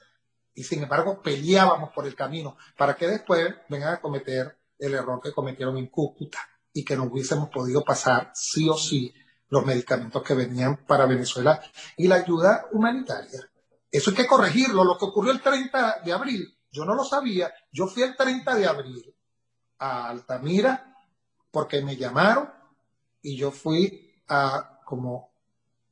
[0.54, 5.20] y sin embargo peleábamos por el camino para que después vengan a cometer el error
[5.22, 6.38] que cometieron en Cúcuta
[6.72, 9.12] y que no hubiésemos podido pasar sí o sí
[9.48, 11.60] los medicamentos que venían para Venezuela
[11.96, 13.48] y la ayuda humanitaria.
[13.90, 14.82] Eso hay que corregirlo.
[14.82, 17.52] Lo que ocurrió el 30 de abril, yo no lo sabía.
[17.70, 19.14] Yo fui el 30 de abril
[19.78, 20.96] a Altamira
[21.50, 22.50] porque me llamaron
[23.22, 25.32] y yo fui a como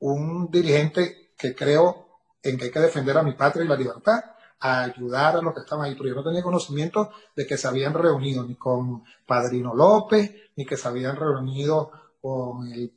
[0.00, 4.31] un dirigente que creo en que hay que defender a mi patria y la libertad
[4.64, 7.66] a ayudar a los que estaban ahí, pero yo no tenía conocimiento de que se
[7.66, 11.90] habían reunido ni con Padrino López, ni que se habían reunido
[12.20, 12.94] con el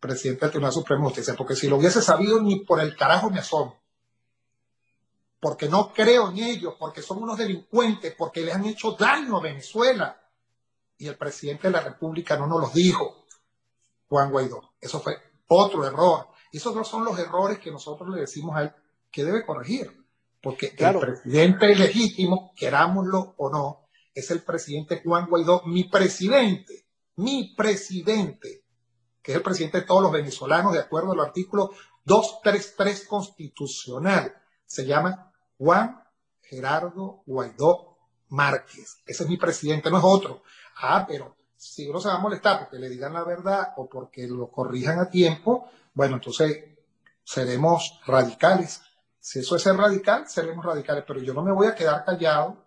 [0.00, 3.30] presidente del Tribunal Supremo de Justicia, porque si lo hubiese sabido ni por el carajo
[3.30, 3.78] me asomo,
[5.38, 9.40] porque no creo en ellos, porque son unos delincuentes, porque les han hecho daño a
[9.40, 10.20] Venezuela.
[10.98, 13.26] Y el presidente de la República no nos los dijo,
[14.08, 14.72] Juan Guaidó.
[14.80, 16.26] Eso fue otro error.
[16.50, 18.72] Esos no son los errores que nosotros le decimos a él
[19.12, 20.05] que debe corregir.
[20.40, 27.54] Porque el presidente legítimo, querámoslo o no, es el presidente Juan Guaidó, mi presidente, mi
[27.54, 28.64] presidente,
[29.22, 31.70] que es el presidente de todos los venezolanos, de acuerdo al artículo
[32.04, 34.34] 233 constitucional.
[34.64, 36.02] Se llama Juan
[36.42, 39.02] Gerardo Guaidó Márquez.
[39.06, 40.42] Ese es mi presidente, no es otro.
[40.76, 44.26] Ah, pero si uno se va a molestar porque le digan la verdad o porque
[44.26, 46.64] lo corrijan a tiempo, bueno, entonces
[47.24, 48.82] seremos radicales
[49.26, 52.64] si eso es ser radical, seremos radicales, pero yo no me voy a quedar callado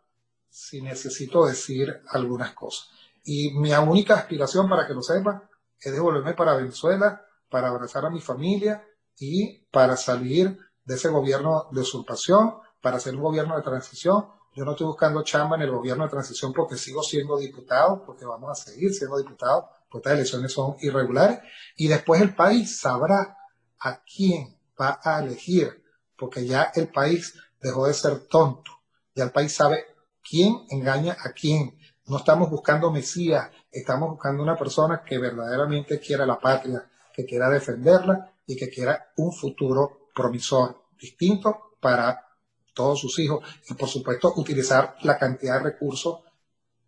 [0.49, 2.89] si necesito decir algunas cosas.
[3.23, 5.41] Y mi única aspiración, para que lo sepan,
[5.79, 8.85] es devolverme para Venezuela, para abrazar a mi familia
[9.17, 14.25] y para salir de ese gobierno de usurpación, para hacer un gobierno de transición.
[14.53, 18.25] Yo no estoy buscando chamba en el gobierno de transición porque sigo siendo diputado, porque
[18.25, 21.39] vamos a seguir siendo diputados, porque estas elecciones son irregulares.
[21.77, 23.37] Y después el país sabrá
[23.79, 25.79] a quién va a elegir
[26.19, 28.71] porque ya el país dejó de ser tonto,
[29.15, 29.85] ya el país sabe
[30.27, 31.77] quién engaña a quién.
[32.07, 37.49] No estamos buscando Mesías, estamos buscando una persona que verdaderamente quiera la patria, que quiera
[37.49, 42.27] defenderla y que quiera un futuro promisor, distinto para
[42.73, 46.19] todos sus hijos y por supuesto utilizar la cantidad de recursos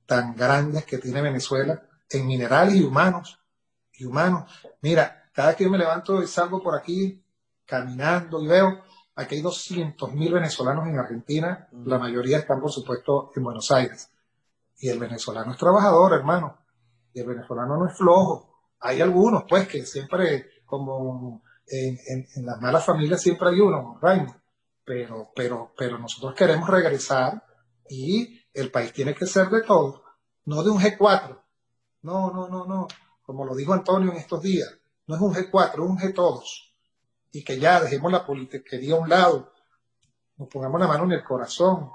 [0.05, 3.39] tan grandes que tiene Venezuela en minerales y humanos.
[3.93, 4.51] Y humanos.
[4.81, 7.23] Mira, cada que yo me levanto y salgo por aquí
[7.65, 8.83] caminando y veo
[9.15, 14.09] Aquí hay 200.000 venezolanos en Argentina, la mayoría están, por supuesto, en Buenos Aires.
[14.79, 16.57] Y el venezolano es trabajador, hermano.
[17.13, 18.65] Y el venezolano no es flojo.
[18.79, 24.35] Hay algunos, pues, que siempre, como en, las malas familias, siempre hay uno, Raimo.
[24.83, 27.43] pero, pero, pero nosotros queremos regresar
[27.89, 30.01] y el país tiene que ser de todos,
[30.45, 31.41] no de un G4.
[32.03, 32.87] No, no, no, no.
[33.23, 34.69] Como lo dijo Antonio en estos días,
[35.07, 36.70] no es un G4, es un G todos.
[37.31, 39.53] Y que ya dejemos la politiquería a un lado,
[40.37, 41.91] nos pongamos la mano en el corazón,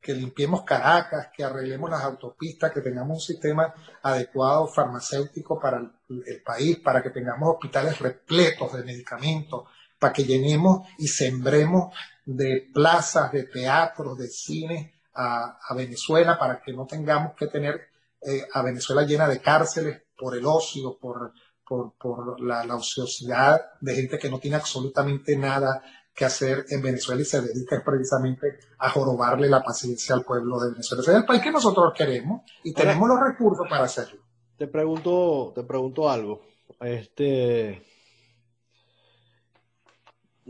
[0.00, 6.42] que limpiemos Caracas, que arreglemos las autopistas, que tengamos un sistema adecuado farmacéutico para el,
[6.42, 9.68] país, para que tengamos hospitales repletos de medicamentos,
[9.98, 16.72] para que llenemos y sembremos de plazas, de teatros, de cines a, Venezuela, para que
[16.72, 17.88] no tengamos que tener
[18.22, 21.32] eh, a Venezuela llena de cárceles por el ocio, por,
[21.70, 27.22] por, la, la, ociosidad de gente que no tiene absolutamente nada que hacer en Venezuela
[27.22, 31.02] y se dedica precisamente a jorobarle la paciencia al pueblo de Venezuela.
[31.02, 34.20] Ese es el país que nosotros queremos y tenemos los recursos para hacerlo.
[34.58, 36.42] Te pregunto, te pregunto algo.
[36.80, 37.82] Este,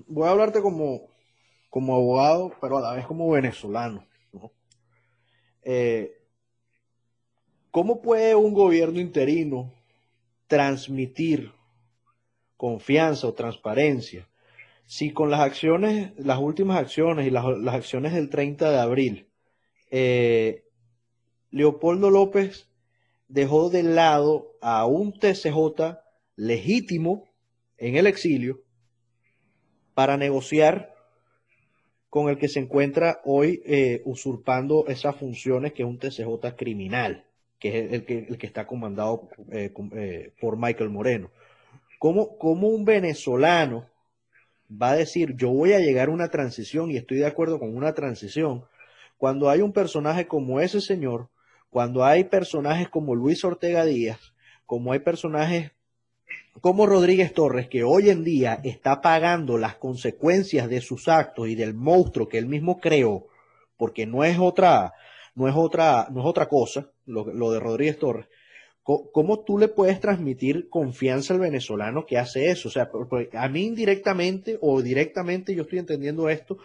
[0.07, 1.11] voy a hablarte como,
[1.69, 4.07] como abogado, pero a la vez como venezolano.
[5.63, 6.17] Eh,
[7.71, 9.71] ¿Cómo puede un gobierno interino
[10.51, 11.53] transmitir
[12.57, 14.29] confianza o transparencia.
[14.85, 19.29] Si con las acciones, las últimas acciones y las, acciones del 30 de abril,
[19.93, 20.65] eh,
[21.53, 22.69] Leopoldo López
[23.29, 25.99] dejó de lado a un TCJ
[26.35, 27.29] legítimo
[27.79, 28.61] en el exilio
[29.95, 30.93] para negociar
[32.09, 37.25] con el que se encuentra hoy eh, usurpando esas funciones que es un TCJ criminal,
[37.61, 39.71] que es el que, el que está comandado eh,
[40.41, 41.31] por Michael Moreno.
[41.99, 43.87] ¿Cómo, ¿Cómo, un venezolano
[44.71, 47.77] va a decir, yo voy a llegar a una transición y estoy de acuerdo con
[47.77, 48.65] una transición,
[49.19, 51.29] cuando hay un personaje como ese señor,
[51.69, 54.33] cuando hay personajes como Luis Ortega Díaz,
[54.65, 55.73] como hay personajes
[56.61, 61.55] como Rodríguez Torres, que hoy en día está pagando las consecuencias de sus actos y
[61.55, 63.27] del monstruo que él mismo creó,
[63.77, 64.93] porque no es otra,
[65.35, 68.27] no es otra, no es otra cosa, lo, lo de Rodríguez Torres,
[68.83, 72.69] ¿Cómo tú le puedes transmitir confianza al venezolano que hace eso?
[72.69, 72.91] O sea,
[73.35, 76.59] a mí indirectamente o directamente yo estoy entendiendo esto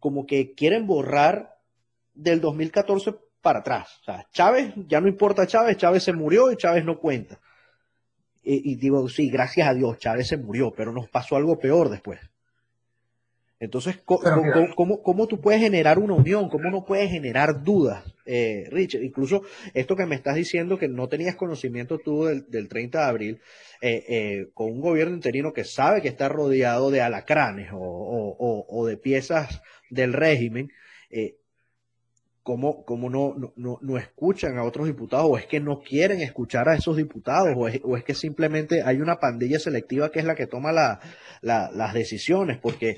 [0.00, 1.56] como que quieren borrar
[2.14, 3.98] del 2014 para atrás.
[4.00, 7.38] O sea, Chávez, ya no importa Chávez, Chávez se murió y Chávez no cuenta.
[8.42, 11.90] Y, y digo, sí, gracias a Dios, Chávez se murió, pero nos pasó algo peor
[11.90, 12.18] después.
[13.60, 16.48] Entonces, ¿cómo, tú puedes generar una unión?
[16.48, 19.02] ¿Cómo no puedes generar dudas, eh, Richard?
[19.02, 23.40] Incluso esto que me estás diciendo, que no tenías conocimiento tú del, 30 de abril,
[23.80, 28.96] eh, eh, con un gobierno interino que sabe que está rodeado de alacranes o, de
[28.96, 30.70] piezas del régimen,
[31.10, 31.36] eh,
[32.42, 35.26] ¿cómo, no, no, escuchan a otros diputados?
[35.30, 37.54] ¿O es que no quieren escuchar a esos diputados?
[37.56, 40.72] ¿O es, que simplemente hay una pandilla selectiva que es la que toma
[41.40, 42.58] las decisiones?
[42.58, 42.96] Porque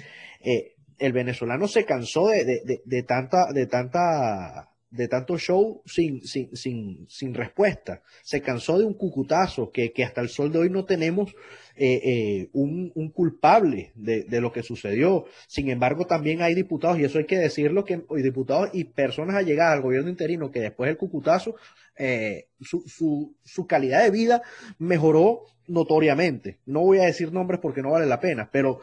[0.99, 7.35] el venezolano se cansó de, tanta, de tanta de tanto show sin, sin, sin, sin
[7.35, 8.03] respuesta.
[8.23, 11.35] Se cansó de un cucutazo que, hasta el sol de hoy no tenemos
[11.77, 15.27] eh, eh, un, culpable de, lo que sucedió.
[15.47, 19.75] Sin embargo, también hay diputados, y eso hay que decirlo, que diputados y personas allegadas
[19.75, 21.55] al gobierno interino que después del cucutazo
[22.61, 24.43] su, su, su calidad de vida
[24.79, 26.59] mejoró notoriamente.
[26.67, 28.81] No voy a decir nombres porque no vale la pena, pero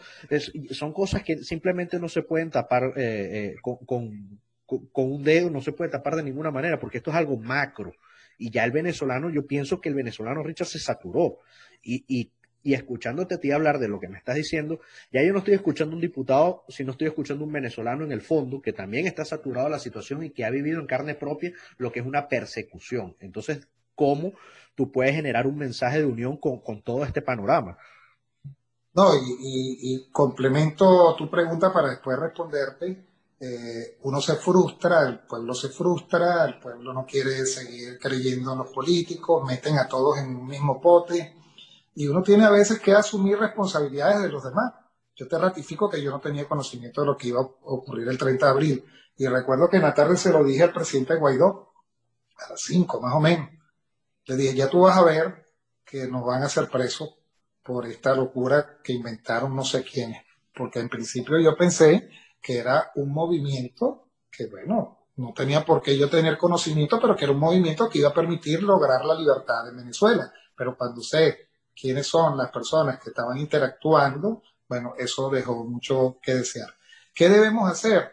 [0.72, 5.72] son cosas que simplemente no se pueden tapar eh, eh, con, un dedo, no se
[5.72, 7.94] puede tapar de ninguna manera, porque esto es algo macro.
[8.38, 11.40] Y ya el venezolano, yo pienso que el venezolano Richard se saturó.
[11.82, 12.32] Y, y,
[12.64, 14.80] y escuchándote a ti hablar de lo que me estás diciendo,
[15.12, 18.62] ya yo no estoy escuchando un diputado, sino estoy escuchando un venezolano en el fondo
[18.62, 21.92] que también está saturado de la situación y que ha vivido en carne propia lo
[21.92, 23.16] que es una persecución.
[23.20, 24.34] Entonces, ¿cómo
[24.78, 27.80] tú puedes generar un mensaje de unión con, todo este panorama.
[28.94, 33.07] No, y, complemento tu pregunta para después responderte.
[33.40, 38.60] Eh, uno se frustra, el pueblo se frustra, el pueblo no quiere seguir creyendo en
[38.60, 41.36] los políticos, meten a todos en un mismo pote
[41.94, 44.74] y uno tiene a veces que asumir responsabilidades de los demás.
[45.16, 48.18] Yo te ratifico que yo no tenía conocimiento de lo que iba a ocurrir el
[48.18, 48.86] 30 de abril
[49.18, 51.74] y recuerdo que en la tarde se lo dije al presidente Guaidó,
[52.38, 53.50] a las 5 más o menos
[54.28, 55.46] le dije, ya tú vas a ver
[55.86, 57.16] que nos van a hacer presos
[57.64, 60.22] por esta locura que inventaron no sé quiénes.
[60.54, 62.10] Porque en principio yo pensé
[62.42, 67.26] que era un movimiento que, bueno, no tenía por qué yo tener conocimiento, pero que
[67.26, 70.32] era un movimiento que iba a permitir lograr la libertad en Venezuela.
[70.56, 76.36] Pero cuando sé quiénes son las personas que estaban interactuando, bueno, eso dejó mucho que
[76.36, 76.70] desear.
[77.14, 78.12] ¿Qué debemos hacer?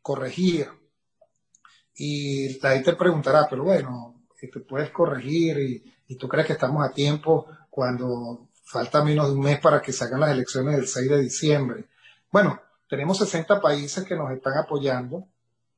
[0.00, 0.68] Corregir.
[1.94, 6.92] Y la gente preguntará, pero bueno, te puedes corregir y, tú crees que estamos a
[6.92, 11.08] tiempo cuando falta menos de un mes para que se hagan las elecciones del 6
[11.08, 11.84] de diciembre.
[12.30, 12.60] Bueno,
[12.92, 15.26] tenemos 60 países que nos están apoyando,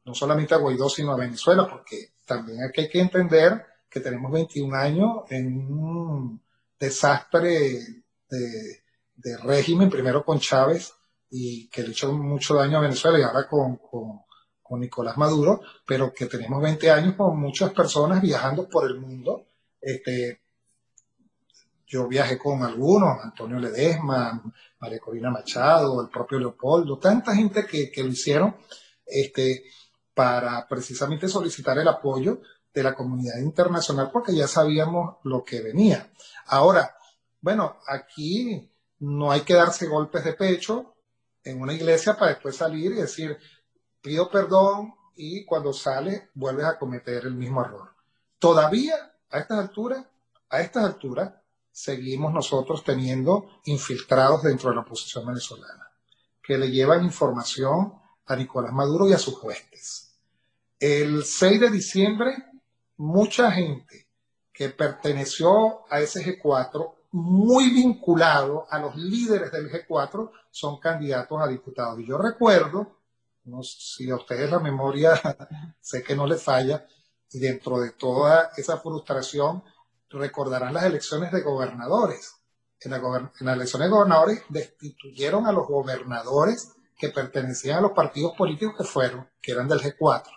[0.05, 4.33] no solamente a Guaidó, sino a Venezuela, porque también aquí hay que entender que tenemos
[4.33, 6.43] 21 años en un
[6.77, 7.79] desastre
[8.29, 10.93] de, régimen, primero con Chávez,
[11.31, 13.77] y que le echó mucho daño a Venezuela, y ahora con,
[14.61, 19.47] con Nicolás Maduro, pero que tenemos 20 años con muchas personas viajando por el mundo.
[19.81, 20.41] Este,
[21.95, 24.43] yo viajé con algunos, Antonio Ledesma,
[24.81, 28.57] María Corina Machado, el propio Leopoldo, tanta gente que, lo hicieron
[29.07, 29.63] este,
[30.13, 32.41] para precisamente solicitar el apoyo
[32.75, 36.11] de la comunidad internacional porque ya sabíamos lo que venía.
[36.47, 36.97] Ahora,
[37.41, 38.69] bueno, aquí
[38.99, 40.97] no hay que darse golpes de pecho
[41.45, 43.39] en una iglesia para después salir y decir,
[44.03, 47.91] pido perdón y cuando sale vuelves a cometer el mismo error.
[48.41, 48.97] Todavía
[49.31, 50.05] a estas alturas,
[50.49, 51.35] a estas alturas,
[51.75, 55.91] seguimos nosotros teniendo infiltrados dentro de la oposición venezolana,
[56.41, 57.95] que le llevan información
[58.27, 60.15] a Nicolás Maduro y a sus huestes.
[60.79, 62.37] El 6 de diciembre,
[62.97, 64.07] mucha gente
[64.53, 71.49] que perteneció a ese G4, muy vinculado a los líderes del G4, son candidatos a
[71.49, 71.99] diputados.
[71.99, 73.01] Y yo recuerdo
[73.63, 75.21] si a ustedes la memoria
[75.81, 76.87] sé que no les falla,
[77.33, 79.65] y dentro de toda esa frustración
[80.15, 82.35] recordarán las elecciones de gobernadores.
[82.81, 88.75] En, las elecciones de gobernadores destituyeron a los gobernadores que pertenecían a los partidos políticos
[88.79, 90.31] que fueron, que eran del G4.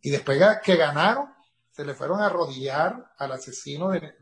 [0.00, 1.28] Y después que ganaron,
[1.72, 4.14] se le fueron a arrodillar al asesino de,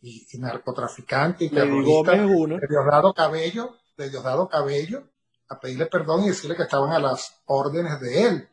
[0.00, 5.08] y, narcotraficante y terrorista de Diosdado Cabello, de Diosdado Cabello,
[5.48, 8.48] a pedirle perdón y decirle que estaban a las órdenes de él.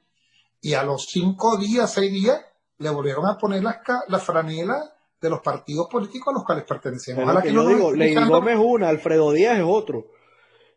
[0.61, 2.41] Y a los cinco días, seis días,
[2.78, 7.28] le volvieron a poner las, la franelas de los partidos políticos a los cuales pertenecíamos.
[7.28, 10.11] a la que, yo digo, Ley Gómez es una, Alfredo Díaz es otro.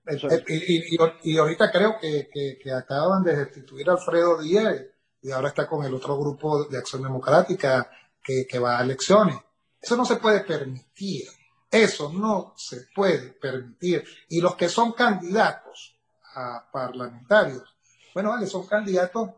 [0.06, 4.82] Eh, eh, y, ahorita creo que, que, acaban de destituir a Alfredo Díaz
[5.20, 7.90] y ahora está con el otro grupo de Acción Democrática
[8.22, 9.36] que, que va a elecciones.
[9.80, 11.26] Eso no se puede permitir.
[11.68, 14.04] Eso no se puede permitir.
[14.28, 15.96] Y los que son candidatos
[16.72, 17.62] parlamentarios.
[18.14, 19.30] Bueno, vale, son candidatos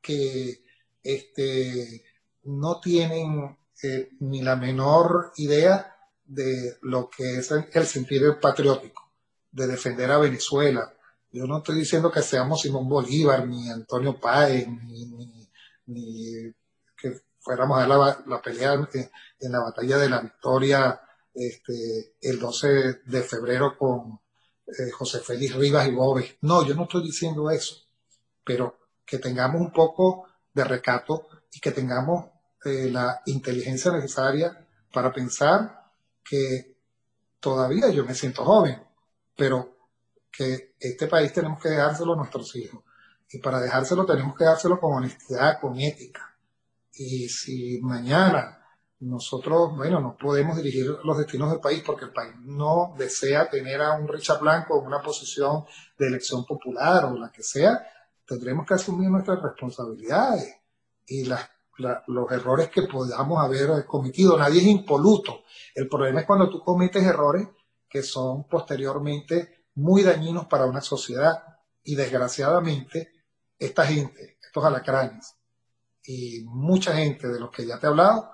[0.00, 0.63] que
[1.04, 2.04] este,
[2.44, 5.94] no tienen eh, ni la menor idea
[6.24, 9.12] de lo que es el sentido patriótico,
[9.52, 10.92] de defender a Venezuela.
[11.30, 14.66] Yo no estoy diciendo que seamos Simón Bolívar, ni Antonio Páez,
[15.86, 16.52] ni,
[16.96, 21.00] que fuéramos a la, la pelea en, la batalla de la victoria
[21.34, 24.20] este, el 12 de febrero con,
[24.66, 26.36] eh, José Félix Rivas y Boves.
[26.40, 27.76] No, yo no estoy diciendo eso,
[28.44, 32.26] pero que tengamos un poco de recato y que tengamos
[32.64, 35.90] eh, la inteligencia necesaria para pensar
[36.24, 36.76] que
[37.40, 38.82] todavía yo me siento joven,
[39.36, 39.76] pero
[40.30, 42.82] que este país tenemos que dejárselo a nuestros hijos.
[43.30, 46.36] Y para dejárselo tenemos que dárselo con honestidad, con ética.
[46.92, 48.64] Y si mañana
[49.00, 53.80] nosotros, bueno, no podemos dirigir los destinos del país porque el país no desea tener
[53.82, 55.64] a un Richard Blanco en una posición
[55.98, 57.86] de elección popular o la que sea,
[58.26, 60.56] tendremos que asumir nuestras responsabilidades
[61.06, 64.38] y los errores que podamos haber cometido.
[64.38, 65.44] Nadie es impoluto.
[65.74, 67.48] El problema es cuando tú cometes errores
[67.88, 71.42] que son posteriormente muy dañinos para una sociedad
[71.82, 73.12] y desgraciadamente
[73.58, 75.36] esta gente, estos alacranes
[76.04, 78.30] y mucha gente de los que ya te he hablado,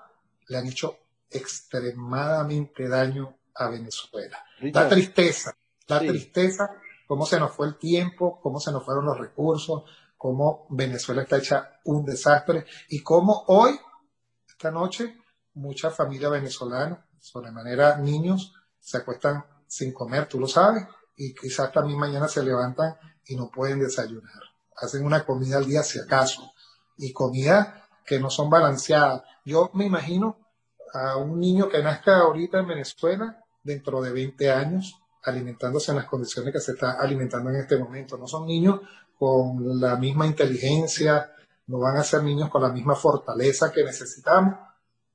[0.47, 0.97] le han hecho
[1.29, 4.43] extremadamente daño a Venezuela.
[4.59, 5.55] La tristeza,
[5.87, 6.80] la tristeza,
[7.11, 9.83] cómo se nos fue el tiempo, cómo se nos fueron los recursos,
[10.15, 13.77] cómo Venezuela está hecha un desastre y cómo hoy,
[14.47, 15.17] esta noche,
[15.55, 16.99] muchas familias venezolanas,
[17.51, 20.85] manera niños, se acuestan sin comer, tú lo sabes,
[21.17, 22.95] y quizás también mañana se levantan
[23.25, 24.43] y no pueden desayunar.
[24.77, 26.53] Hacen una comida al día si acaso,
[26.97, 29.23] y comida que no son balanceadas.
[29.43, 30.37] Yo me imagino
[30.93, 36.05] a un niño que nazca ahorita en Venezuela dentro de 20 años alimentándose en las
[36.05, 38.17] condiciones que se está alimentando en este momento.
[38.17, 38.79] No son niños
[39.17, 41.31] con la misma inteligencia,
[41.67, 44.55] no van a ser niños con la misma fortaleza que necesitamos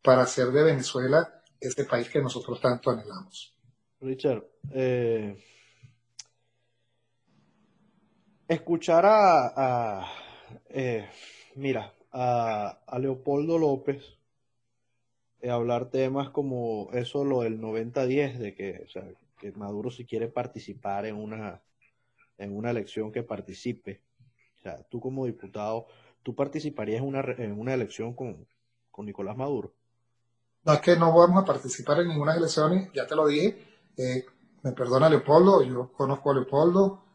[0.03, 3.55] para hacer de Venezuela este país que nosotros tanto anhelamos.
[4.01, 5.43] Richard, eh,
[8.47, 10.07] escuchar a,
[10.69, 11.09] eh,
[11.57, 14.03] mira, a, Leopoldo López
[15.41, 18.87] eh, hablar temas como eso, lo del 90-10, de que,
[19.39, 21.63] que Maduro si quiere participar en una,
[22.39, 24.03] en una elección que participe.
[24.59, 25.87] O sea, tú como diputado,
[26.23, 28.47] ¿tú participarías en una, en una elección con,
[28.99, 29.75] Nicolás Maduro?
[30.65, 33.63] No, es que no vamos a participar en ninguna elección, ya te lo dije.
[33.97, 34.25] Eh,
[34.63, 37.07] me perdona Leopoldo, yo conozco a Leopoldo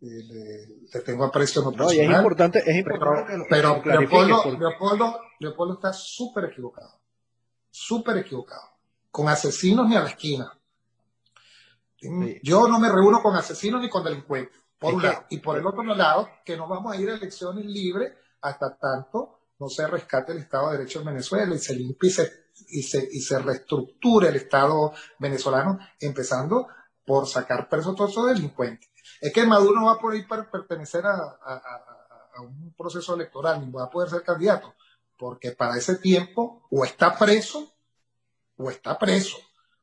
[0.00, 2.10] le, tengo aprecio no, personal.
[2.10, 4.00] es importante, es importante pero, pero
[4.58, 7.00] Leopoldo, Leopoldo, está súper equivocado,
[7.70, 8.62] súper equivocado,
[9.10, 10.56] con asesinos ni a la esquina.
[12.42, 15.26] Yo no me reúno con asesinos ni con delincuentes, por un lado.
[15.30, 19.40] Y por el otro lado, que no vamos a ir a elecciones libres hasta tanto
[19.60, 23.20] no se rescate el Estado de Derecho en Venezuela y se limpie y se, y
[23.20, 26.66] se, reestructure el Estado venezolano, empezando
[27.04, 28.88] por sacar presos todos esos delincuentes.
[29.20, 31.38] Es que Maduro no va a poder pertenecer a,
[32.40, 34.74] un proceso electoral, ni va a poder ser candidato,
[35.18, 37.70] porque para ese tiempo o está preso
[38.56, 39.36] o está preso.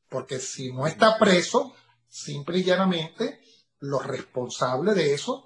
[0.09, 1.75] Porque si no está preso,
[2.07, 3.41] simple y llanamente,
[3.79, 5.45] los responsables de eso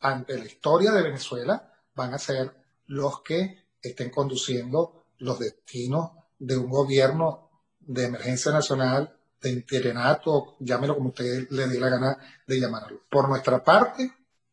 [0.00, 2.54] ante la historia de Venezuela van a ser
[2.86, 10.94] los que estén conduciendo los destinos de un gobierno de emergencia nacional, de interinato, llámelo
[10.94, 13.00] como usted le dé la gana de llamarlo.
[13.10, 14.12] Por nuestra parte,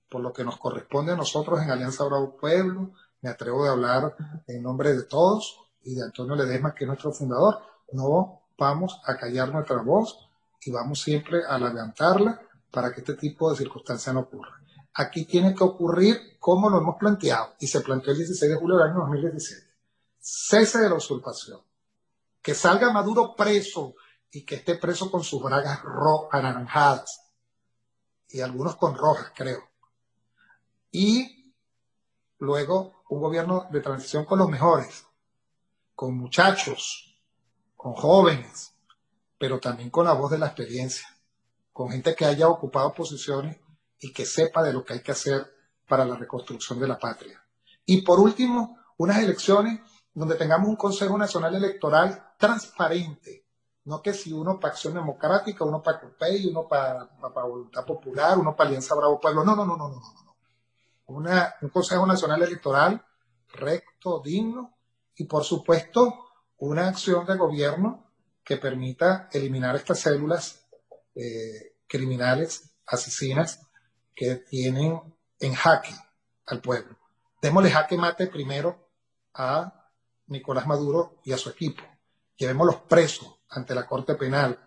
[0.09, 4.15] por lo que nos corresponde a nosotros en Alianza Bravo Pueblo, me atrevo a hablar
[4.47, 7.59] en nombre de todos y de Antonio Ledesma, que es nuestro fundador,
[7.91, 10.26] no vamos a callar nuestra voz
[10.61, 12.41] y vamos siempre a levantarla
[12.71, 14.65] para que este tipo de circunstancias no ocurran.
[14.93, 18.77] Aquí tiene que ocurrir como lo hemos planteado y se planteó el 16 de julio
[18.77, 19.67] del año 2017.
[20.19, 21.61] Cese de la usurpación.
[22.41, 23.95] Que salga Maduro preso
[24.31, 25.81] y que esté preso con sus bragas
[26.31, 27.27] anaranjadas
[28.29, 29.63] y algunos con rojas, creo.
[30.91, 31.53] Y
[32.39, 35.05] luego un gobierno de transición con los mejores,
[35.95, 37.17] con muchachos,
[37.75, 38.73] con jóvenes,
[39.37, 41.07] pero también con la voz de la experiencia,
[41.71, 43.57] con gente que haya ocupado posiciones
[43.99, 45.45] y que sepa de lo que hay que hacer
[45.87, 47.43] para la reconstrucción de la patria.
[47.85, 49.79] Y por último, unas elecciones
[50.13, 53.45] donde tengamos un Consejo Nacional Electoral transparente,
[53.85, 57.07] no que si uno para Acción Democrática, uno para COPEI, uno para,
[57.45, 60.35] Voluntad Popular, uno para Alianza Bravo Pueblo, no, no, no, no, no, no.
[61.05, 63.01] Una, un Consejo Nacional Electoral
[63.53, 64.75] recto, digno
[65.15, 66.13] y por supuesto
[66.57, 68.06] una acción de gobierno
[68.47, 70.65] que permita eliminar estas células
[71.15, 73.59] eh, criminales, asesinas,
[74.15, 75.01] que tienen
[75.41, 75.93] en jaque
[76.45, 76.97] al pueblo.
[77.41, 78.89] Démosle jaque mate primero
[79.33, 79.91] a
[80.27, 81.83] Nicolás Maduro y a su equipo.
[82.37, 84.57] Llevémoslos presos ante la Corte Penal.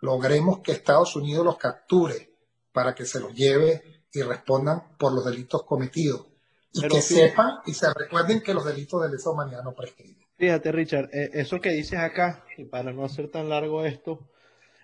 [0.00, 2.34] Logremos que Estados Unidos los capture
[2.72, 6.28] para que se los lleve y respondan por los delitos cometidos.
[6.72, 10.21] Y que sepan y se recuerden que los delitos de lesa humanidad no prescriben.
[10.42, 14.28] Fíjate, Richard, eh, eso que dices acá, y para no hacer tan largo esto,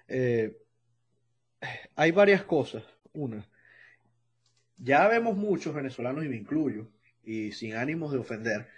[0.07, 0.57] eh,
[1.97, 2.85] hay varias cosas.
[3.13, 3.45] Una,
[4.77, 6.93] ya vemos muchos venezolanos, y me incluyo,
[7.25, 8.69] y sin ánimos de ofender,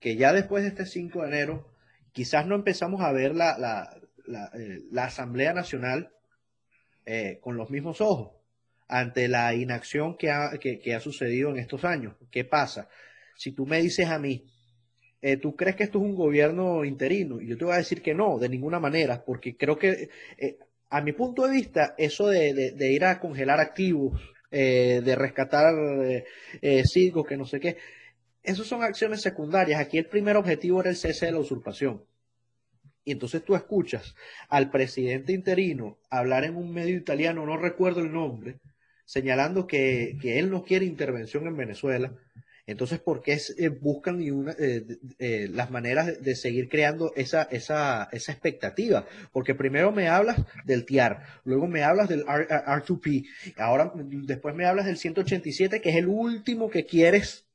[0.00, 1.70] que ya después de este 5 de enero,
[2.12, 6.14] quizás no empezamos a ver la, la, la, eh, Asamblea Nacional
[7.42, 8.30] con los mismos ojos
[8.88, 12.16] ante la inacción que ha, que, ha, sucedido en estos años.
[12.30, 12.88] ¿Qué pasa?
[13.36, 14.46] Si tú me dices a mí,
[15.22, 17.40] eh, ¿tú crees que esto es un gobierno interino?
[17.40, 20.10] Y yo te voy a decir que no, de ninguna manera, porque creo que,
[20.90, 24.20] a mi punto de vista, eso de, ir a congelar activos
[24.50, 26.24] eh, de rescatar eh,
[26.60, 26.82] eh
[27.26, 27.78] que no sé qué.
[28.42, 29.80] Esas son acciones secundarias.
[29.80, 32.04] Aquí el primer objetivo era el cese de la usurpación.
[33.04, 34.14] Y entonces tú escuchas
[34.48, 38.58] al presidente interino hablar en un medio italiano, no recuerdo el nombre,
[39.04, 42.12] señalando que él no quiere intervención en Venezuela
[42.66, 44.86] entonces, ¿por qué eh, buscan eh,
[45.18, 49.04] eh, las maneras de, seguir creando esa, esa, esa, expectativa?
[49.32, 52.46] Porque primero me hablas del TIAR, luego me hablas del R,
[52.86, 53.24] 2 p
[53.56, 57.46] ahora después me hablas del 187, que es el último que quieres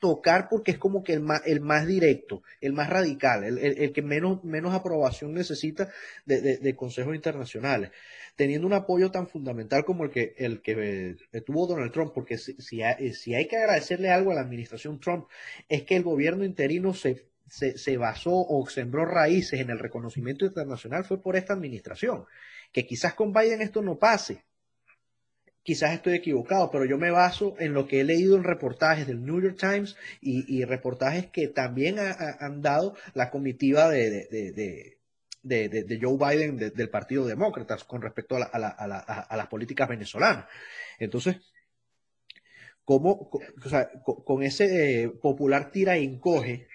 [0.00, 4.02] tocar porque es como que el más, el más directo, el más radical, el, que
[4.02, 5.88] menos, menos aprobación necesita
[6.26, 7.92] de consejos internacionales
[8.36, 12.38] teniendo un apoyo tan fundamental como el que, el que eh, tuvo Donald Trump, porque
[12.38, 15.26] si, si, hay, que agradecerle algo a la administración Trump,
[15.68, 21.04] es que el gobierno interino se, se, basó o sembró raíces en el reconocimiento internacional
[21.04, 22.26] fue por esta administración.
[22.72, 24.44] Que quizás con Biden esto no pase,
[25.62, 29.24] quizás estoy equivocado, pero yo me baso en lo que he leído en reportajes del
[29.24, 34.95] New York Times y, reportajes que también han dado la comitiva de,
[35.46, 40.46] Joe Biden del Partido Demócrata con respecto a, las políticas venezolanas.
[40.98, 41.36] Entonces,
[42.84, 43.30] ¿cómo,
[44.24, 46.68] con, ese eh, popular tira y encoge,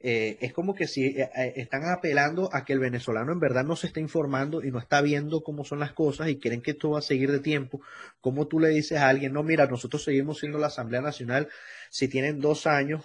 [0.00, 3.76] eh, es como que si eh, están apelando a que el venezolano en verdad no
[3.76, 6.90] se está informando y no está viendo cómo son las cosas y quieren que esto
[6.90, 7.80] va a seguir de tiempo.
[8.20, 11.48] ¿Cómo tú le dices a alguien, no, mira, nosotros seguimos siendo la Asamblea Nacional
[11.90, 13.04] si tienen dos años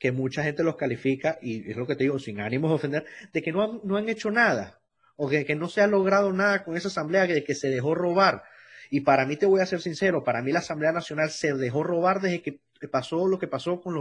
[0.00, 3.06] que mucha gente los califica, y es lo que te digo, sin ánimos de ofender,
[3.32, 4.80] de que no han, no han hecho nada,
[5.14, 7.94] o que, que, no se ha logrado nada con esa asamblea, de que se dejó
[7.94, 8.42] robar.
[8.90, 11.84] Y para mí, te voy a ser sincero, para mí la Asamblea Nacional se dejó
[11.84, 13.94] robar desde que pasó lo que pasó con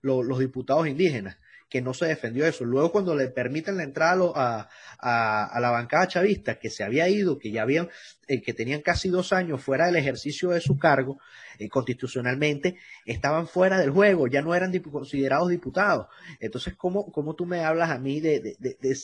[0.00, 1.36] los diputados indígenas
[1.70, 2.64] que no se defendió eso.
[2.64, 4.68] Luego cuando le permiten la entrada
[5.00, 7.88] a, la bancada chavista, que se había ido, que ya habían,
[8.26, 11.20] eh, que tenían casi dos años fuera del ejercicio de su cargo
[11.60, 16.08] eh, constitucionalmente, estaban fuera del juego, ya no eran considerados diputados.
[16.40, 18.56] Entonces, ¿cómo, ¿cómo, tú me hablas a mí de,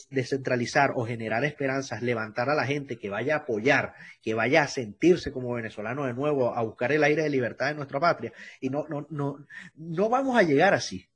[0.09, 4.67] descentralizar o generar esperanzas, levantar a la gente que vaya a apoyar, que vaya a
[4.67, 8.33] sentirse como venezolano de nuevo, a buscar el aire de libertad de nuestra patria?
[8.59, 9.45] Y no, no, no,
[9.77, 11.07] no vamos a llegar así.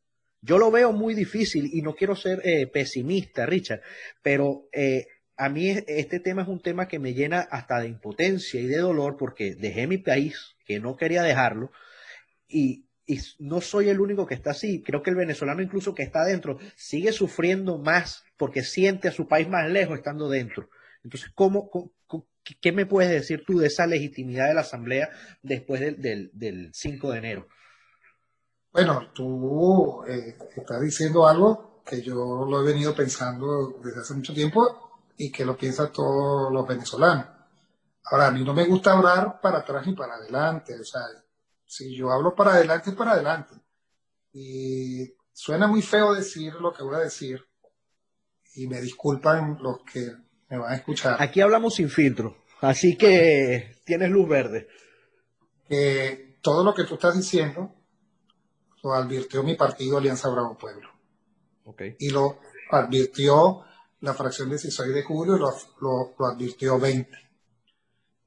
[0.41, 3.81] Yo lo veo muy difícil y no quiero ser eh, pesimista, Richard,
[4.23, 5.05] pero eh,
[5.37, 8.77] a mí este tema es un tema que me llena hasta de impotencia y de
[8.77, 11.71] dolor porque dejé mi país, que no quería dejarlo,
[12.47, 12.85] y,
[13.39, 14.81] no soy el único que está así.
[14.83, 19.27] Creo que el venezolano incluso que está adentro sigue sufriendo más porque siente a su
[19.27, 20.69] país más lejos estando dentro.
[21.03, 21.69] Entonces, ¿cómo,
[22.61, 25.09] qué me puedes decir tú de esa legitimidad de la Asamblea
[25.41, 27.47] después del, del 5 de enero?
[28.71, 34.33] Bueno, tú eh, estás diciendo algo que yo lo he venido pensando desde hace mucho
[34.33, 37.25] tiempo y que lo piensan todos los venezolanos.
[38.05, 40.79] Ahora, a mí no me gusta hablar para atrás ni para adelante.
[40.79, 41.01] O sea,
[41.65, 43.55] si yo hablo para adelante, es para adelante.
[44.33, 47.43] Y suena muy feo decir lo que voy a decir.
[48.55, 50.11] Y me disculpan los que
[50.49, 51.17] me van a escuchar.
[51.19, 52.37] Aquí hablamos sin filtro.
[52.61, 54.67] Así que tienes luz verde.
[55.67, 57.80] Que todo lo que tú estás diciendo
[58.83, 60.89] lo advirtió mi partido Alianza Bravo Pueblo.
[61.99, 62.39] Y lo
[62.71, 63.63] advirtió
[64.01, 65.53] la fracción 16 de julio y lo,
[66.17, 67.09] lo, advirtió 20.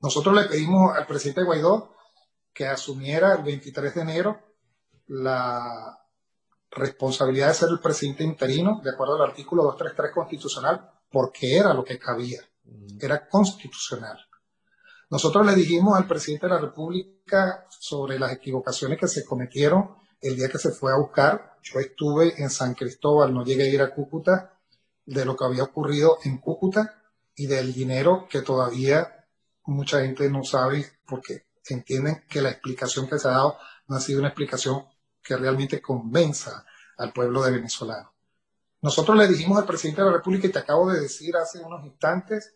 [0.00, 1.94] Nosotros le pedimos al presidente Guaidó
[2.52, 4.40] que asumiera el 23 de enero
[5.08, 5.98] la
[6.70, 11.84] responsabilidad de ser el presidente interino, de acuerdo al artículo 233 constitucional, porque era lo
[11.84, 12.98] que cabía, mm.
[13.00, 14.18] era constitucional.
[15.10, 20.36] Nosotros le dijimos al presidente de la República sobre las equivocaciones que se cometieron el
[20.36, 23.82] día que se fue a buscar, yo estuve en San Cristóbal, no llegué a ir
[23.82, 24.58] a Cúcuta,
[25.04, 27.02] de lo que había ocurrido en Cúcuta
[27.36, 29.26] y del dinero que todavía
[29.66, 34.00] mucha gente no sabe porque entienden que la explicación que se ha dado no ha
[34.00, 34.86] sido una explicación
[35.22, 36.64] que realmente convenza
[36.96, 38.14] al pueblo de venezolano.
[38.80, 41.84] Nosotros le dijimos al presidente de la República, y te acabo de decir hace unos
[41.84, 42.54] instantes,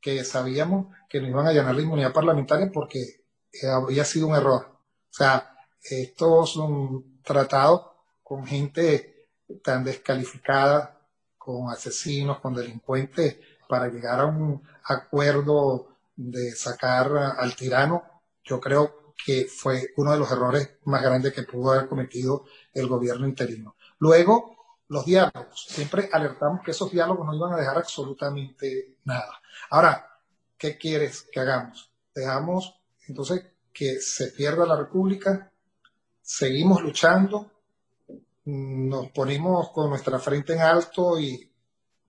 [0.00, 3.24] que sabíamos que nos iban a llenar la inmunidad parlamentaria porque
[3.70, 4.66] había sido un error.
[4.70, 9.28] O sea, estos son tratado con gente
[9.62, 11.00] tan descalificada,
[11.36, 18.02] con asesinos, con delincuentes, para llegar a un acuerdo de sacar al tirano,
[18.44, 22.88] yo creo que fue uno de los errores más grandes que pudo haber cometido el
[22.88, 23.76] gobierno interino.
[23.98, 24.56] Luego,
[24.88, 25.66] los diálogos.
[25.68, 29.40] Siempre alertamos que esos diálogos no iban a dejar absolutamente nada.
[29.70, 30.18] Ahora,
[30.58, 31.90] ¿qué quieres que hagamos?
[32.14, 35.49] Dejamos entonces que se pierda la República,
[36.32, 37.50] seguimos luchando,
[38.44, 41.52] nos ponemos con nuestra frente en alto y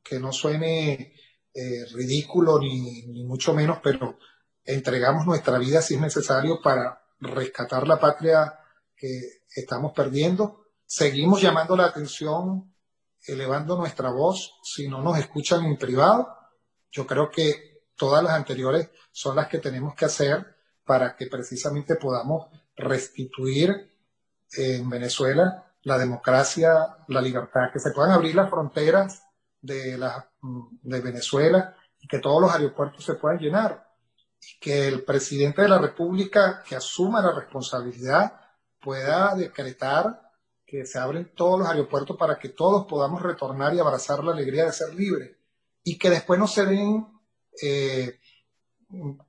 [0.04, 1.16] que no suene
[1.52, 4.20] eh, ridículo ni, ni, mucho menos, pero
[4.64, 8.60] entregamos nuestra vida si es necesario para rescatar la patria
[8.96, 10.68] que estamos perdiendo.
[10.86, 12.72] Seguimos llamando la atención,
[13.26, 16.28] elevando nuestra voz si no nos escuchan en privado.
[16.92, 20.46] Yo creo que todas las anteriores son las que tenemos que hacer
[20.86, 23.91] para que precisamente podamos restituir
[24.58, 29.24] en Venezuela la democracia, la libertad, que se puedan abrir las fronteras
[29.62, 33.88] de, la, de Venezuela y que todos los aeropuertos se puedan llenar.
[34.40, 38.40] Y que el presidente de la República que asuma la responsabilidad
[38.80, 40.22] pueda decretar
[40.66, 44.66] que se abren todos los aeropuertos para que todos podamos retornar y abrazar la alegría
[44.66, 45.36] de ser libres
[45.84, 47.08] y que después no se den,
[47.62, 48.20] eh,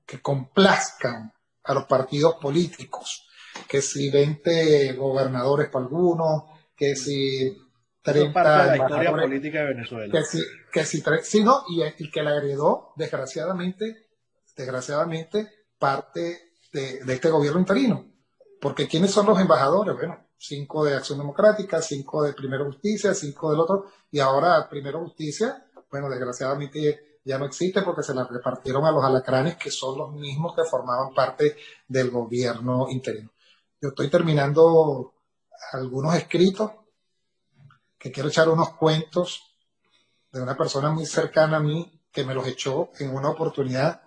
[0.06, 1.32] que complazcan
[1.64, 3.28] a los partidos políticos
[3.72, 6.42] que si 20 gobernadores para algunos,
[6.76, 7.56] que si
[8.02, 10.12] 30 la historia política de Venezuela.
[10.12, 14.08] Que si, que si, sí, no, y, y, que la heredó, desgraciadamente,
[14.54, 15.48] desgraciadamente,
[15.78, 18.12] parte de, de, este gobierno interino.
[18.60, 19.94] Porque ¿quiénes son los embajadores?
[19.94, 25.00] Bueno, cinco de Acción Democrática, cinco de Primero Justicia, cinco del otro, y ahora Primero
[25.00, 29.96] Justicia, bueno, desgraciadamente ya no existe porque se la repartieron a los alacranes, que son
[29.96, 31.56] los mismos que formaban parte
[31.88, 33.30] del gobierno interino.
[33.82, 35.12] Yo estoy terminando
[35.72, 36.70] algunos escritos
[37.98, 39.56] que quiero echar unos cuentos
[40.30, 44.00] de una persona muy cercana a mí que me los echó en una oportunidad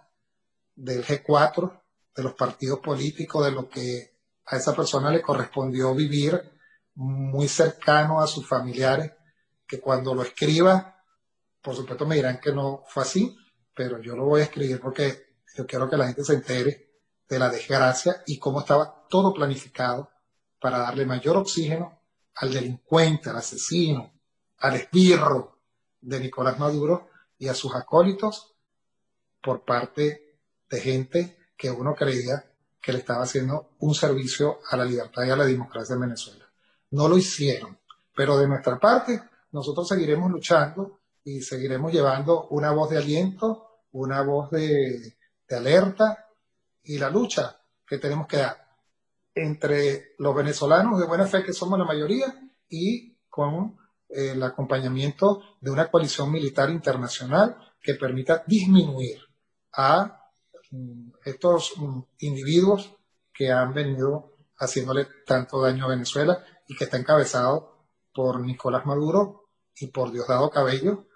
[0.75, 1.81] del G4,
[2.15, 4.15] de los partidos políticos, de lo que
[4.45, 6.41] a esa persona le correspondió vivir
[6.93, 9.11] muy cercano a sus familiares,
[9.67, 11.03] que cuando lo escriba,
[11.61, 13.37] por supuesto me dirán que no fue así,
[13.75, 16.84] pero yo lo voy a escribir porque yo quiero que la gente se entere
[17.27, 20.09] de la desgracia y cómo estaba todo planificado
[20.59, 21.99] para darle mayor oxígeno
[22.35, 24.13] al delincuente, al asesino,
[24.57, 25.59] al esbirro
[26.01, 28.55] de Nicolás Maduro y a sus acólitos
[29.41, 32.45] por parte de gente que uno creía
[32.81, 36.45] que le estaba haciendo un servicio a la libertad y a la democracia en Venezuela.
[36.91, 37.79] No lo hicieron,
[38.15, 39.21] pero de nuestra parte
[39.51, 45.17] nosotros seguiremos luchando y seguiremos llevando una voz de aliento, una voz de,
[45.49, 46.24] alerta
[46.85, 48.65] y la lucha que tenemos que dar
[49.33, 52.27] entre los venezolanos de buena fe, que somos la mayoría,
[52.69, 53.77] y con
[54.09, 59.19] eh, el acompañamiento de una coalición militar internacional que permita disminuir
[59.73, 60.31] a
[60.71, 62.95] mm, estos mm, individuos
[63.33, 69.49] que han venido haciéndole tanto daño a Venezuela y que está encabezado por Nicolás Maduro
[69.75, 71.07] y por Diosdado Cabello,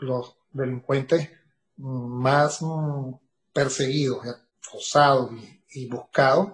[0.00, 1.30] los delincuentes
[1.76, 3.12] más mm,
[3.52, 4.26] perseguidos,
[4.68, 5.30] acosados
[5.70, 6.50] y, buscados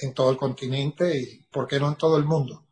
[0.00, 2.64] en todo el continente y, ¿por qué no en todo el mundo?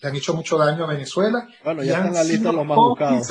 [0.00, 1.48] Le han hecho mucho daño a Venezuela.
[1.64, 3.28] Bueno, ya en la lista los más buscados.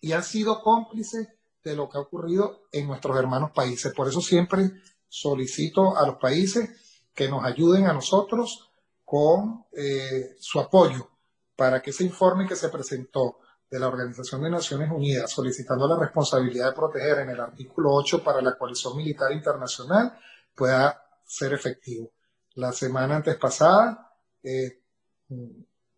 [0.00, 1.28] Y han sido cómplices
[1.64, 3.92] de lo que ha ocurrido en nuestros hermanos países.
[3.94, 4.72] Por eso siempre
[5.08, 6.70] solicito a los países
[7.14, 8.70] que nos ayuden a nosotros
[9.04, 11.08] con eh, su apoyo
[11.56, 13.38] para que ese informe que se presentó
[13.70, 18.22] de la Organización de Naciones Unidas solicitando la responsabilidad de proteger en el artículo 8
[18.22, 20.18] para la coalición militar internacional
[20.54, 22.12] pueda ser efectivo.
[22.54, 24.12] La semana antes pasada,
[24.42, 24.82] eh,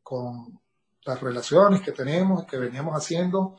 [0.03, 0.61] con
[1.05, 3.57] las relaciones que tenemos, que veníamos haciendo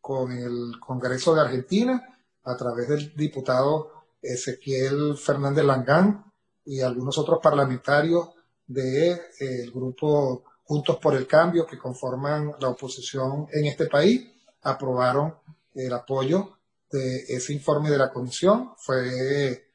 [0.00, 2.08] con el Congreso de Argentina,
[2.44, 6.24] a través del diputado Ezequiel Fernández Langán
[6.64, 8.30] y algunos otros parlamentarios
[8.66, 14.26] del de, eh, grupo Juntos por el Cambio, que conforman la oposición en este país,
[14.62, 15.34] aprobaron
[15.74, 16.60] el apoyo
[16.90, 18.72] de ese informe de la comisión.
[18.78, 19.68] Fue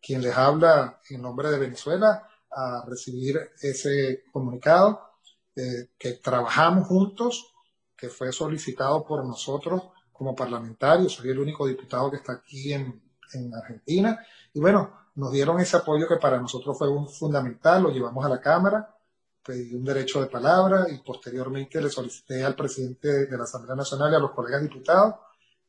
[0.00, 5.10] quien les habla en nombre de Venezuela a recibir ese comunicado,
[5.56, 7.52] eh, que trabajamos juntos,
[7.94, 11.12] que fue solicitado por nosotros como parlamentarios.
[11.12, 12.98] Soy el único diputado que está aquí en,
[13.34, 14.18] en Argentina.
[14.54, 18.30] Y bueno, nos dieron ese apoyo que para nosotros fue un fundamental, lo llevamos a
[18.30, 18.96] la Cámara
[19.50, 24.12] pedí un derecho de palabra y posteriormente le solicité al presidente de la Asamblea Nacional
[24.12, 25.14] y a los colegas diputados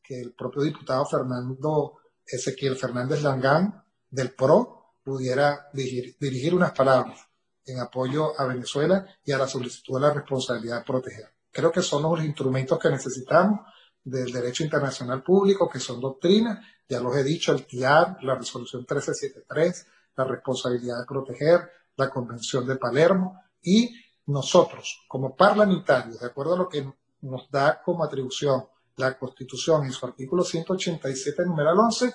[0.00, 7.26] que el propio diputado Fernando Ezequiel Fernández Langán del PRO pudiera dirigir, unas palabras
[7.66, 11.28] en apoyo a Venezuela y a la solicitud de la responsabilidad de proteger.
[11.50, 13.60] Creo que son los instrumentos que necesitamos
[14.04, 18.82] del derecho internacional público, que son doctrinas, ya los he dicho, el TIAR, la resolución
[18.82, 23.94] 1373, la responsabilidad de proteger, la Convención de Palermo, y
[24.26, 26.86] nosotros, como parlamentarios, de acuerdo a lo que
[27.22, 32.12] nos da como atribución la Constitución en su artículo 187, numeral 11,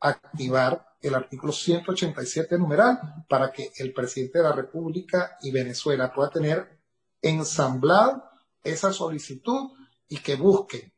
[0.00, 6.30] activar el artículo 187, numeral, para que el presidente de la República y Venezuela pueda
[6.30, 6.78] tener
[7.20, 8.24] ensamblado
[8.62, 9.70] esa solicitud
[10.08, 10.92] y que busque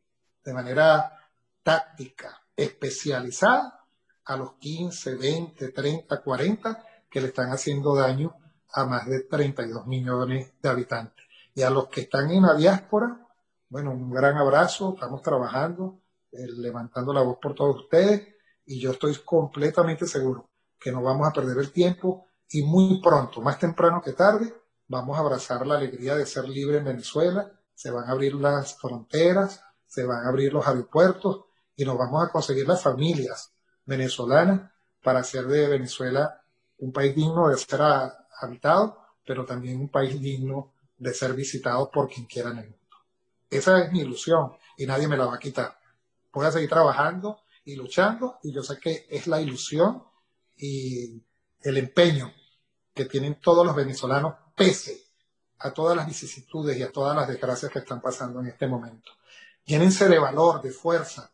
[0.44, 1.18] de manera
[1.62, 3.80] táctica, especializada,
[4.24, 8.36] a los 15, 20, 30, 40 que le están haciendo daño
[8.72, 11.24] a más de 32 millones de habitantes.
[11.54, 13.26] Y a los que están en la diáspora,
[13.68, 16.00] bueno, un gran abrazo, estamos trabajando,
[16.32, 18.28] eh, levantando la voz por todos ustedes
[18.66, 20.48] y yo estoy completamente seguro
[20.78, 24.54] que no vamos a perder el tiempo y muy pronto, más temprano que tarde,
[24.88, 28.76] vamos a abrazar la alegría de ser libre en Venezuela, se van a abrir las
[28.76, 31.44] fronteras, se van a abrir los aeropuertos
[31.76, 33.52] y nos vamos a conseguir las familias
[33.84, 34.70] venezolanas
[35.02, 36.42] para hacer de Venezuela
[36.78, 37.80] un país digno de ser
[38.40, 42.96] habitado, pero también un país digno de ser visitado por quien quiera en el mundo.
[43.48, 45.78] Esa es mi ilusión y nadie me la va a quitar.
[46.32, 50.04] Voy a seguir trabajando y luchando y yo sé que es la ilusión
[50.56, 51.22] y
[51.62, 52.32] el empeño
[52.94, 55.10] que tienen todos los venezolanos pese
[55.60, 59.12] a todas las vicisitudes y a todas las desgracias que están pasando en este momento.
[59.64, 61.30] Llénense de valor, de fuerza.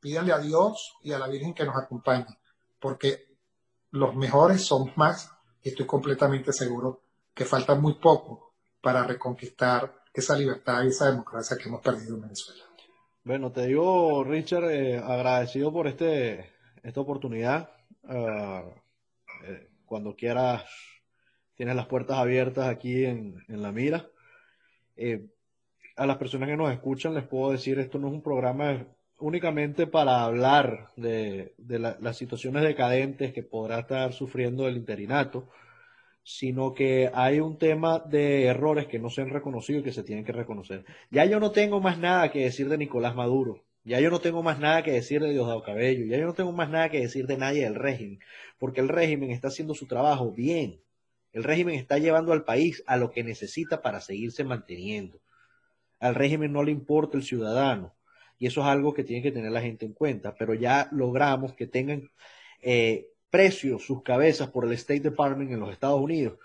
[0.00, 2.38] Pídanle a Dios y a la Virgen que nos acompañe,
[2.80, 3.36] porque
[3.90, 5.30] los mejores son más
[5.62, 7.02] y estoy completamente seguro
[7.34, 12.22] que falta muy poco para reconquistar esa libertad y esa democracia que hemos perdido en
[12.22, 12.64] Venezuela.
[13.24, 16.50] Bueno, te digo, Richard, eh, agradecido por este,
[16.82, 17.70] esta oportunidad.
[18.04, 18.64] Ah,
[19.44, 20.64] eh, cuando quieras,
[21.54, 24.08] tienes las puertas abiertas aquí en, la mira.
[24.96, 25.28] Eh,
[25.96, 28.84] a las personas que nos escuchan les puedo decir, esto no es un programa
[29.22, 35.48] únicamente para hablar de, las situaciones decadentes que podrá estar sufriendo el interinato,
[36.24, 40.02] sino que hay un tema de errores que no se han reconocido y que se
[40.02, 40.84] tienen que reconocer.
[41.10, 43.62] Ya yo no tengo más nada que decir de Nicolás Maduro.
[43.84, 46.52] Ya yo no tengo más nada que decir de Diosdado Cabello, ya yo no tengo
[46.52, 48.20] más nada que decir de nadie del régimen,
[48.58, 50.80] porque el régimen está haciendo su trabajo bien.
[51.32, 55.20] El régimen está llevando al país a lo que necesita para seguirse manteniendo.
[55.98, 57.94] Al régimen no le importa el ciudadano,
[58.42, 61.54] y eso es algo que tiene que tener la gente en cuenta, pero ya logramos
[61.54, 62.10] que tengan
[62.60, 66.40] eh, precios sus cabezas por el State Department en los Estados Unidos.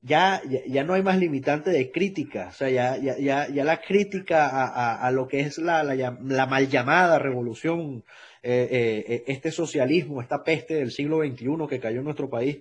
[0.00, 4.46] Ya, ya, no hay más limitante de crítica, o sea, ya, ya, ya la crítica
[4.46, 8.04] a, a, lo que es la, la, mal llamada revolución,
[8.44, 12.58] eh, eh, eh, este socialismo, esta peste del siglo XXI que cayó en nuestro país,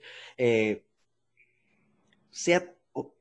[2.31, 2.73] sea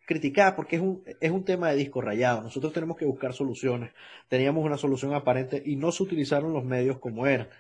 [0.07, 2.41] criticada porque es un, es un tema de disco rayado.
[2.41, 3.93] Nosotros tenemos que buscar soluciones.
[4.29, 7.51] Teníamos una solución aparente y no se utilizaron los medios como era.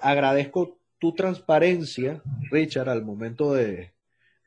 [0.00, 2.22] agradezco tu transparencia,
[2.52, 3.92] Richard, al momento de,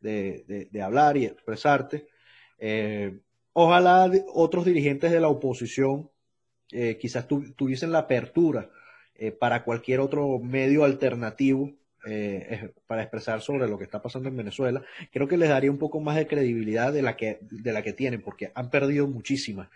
[0.05, 2.07] de, hablar y expresarte.
[2.59, 3.19] Eh,
[3.53, 6.09] ojalá otros dirigentes de la oposición
[6.71, 8.69] eh, quizás tuviesen la apertura
[9.15, 11.73] eh, para cualquier otro medio alternativo
[12.87, 14.83] para expresar sobre lo que está pasando en Venezuela.
[15.11, 17.93] Creo que les daría un poco más de credibilidad de la que, de la que
[17.93, 19.69] tienen, porque han perdido muchísima.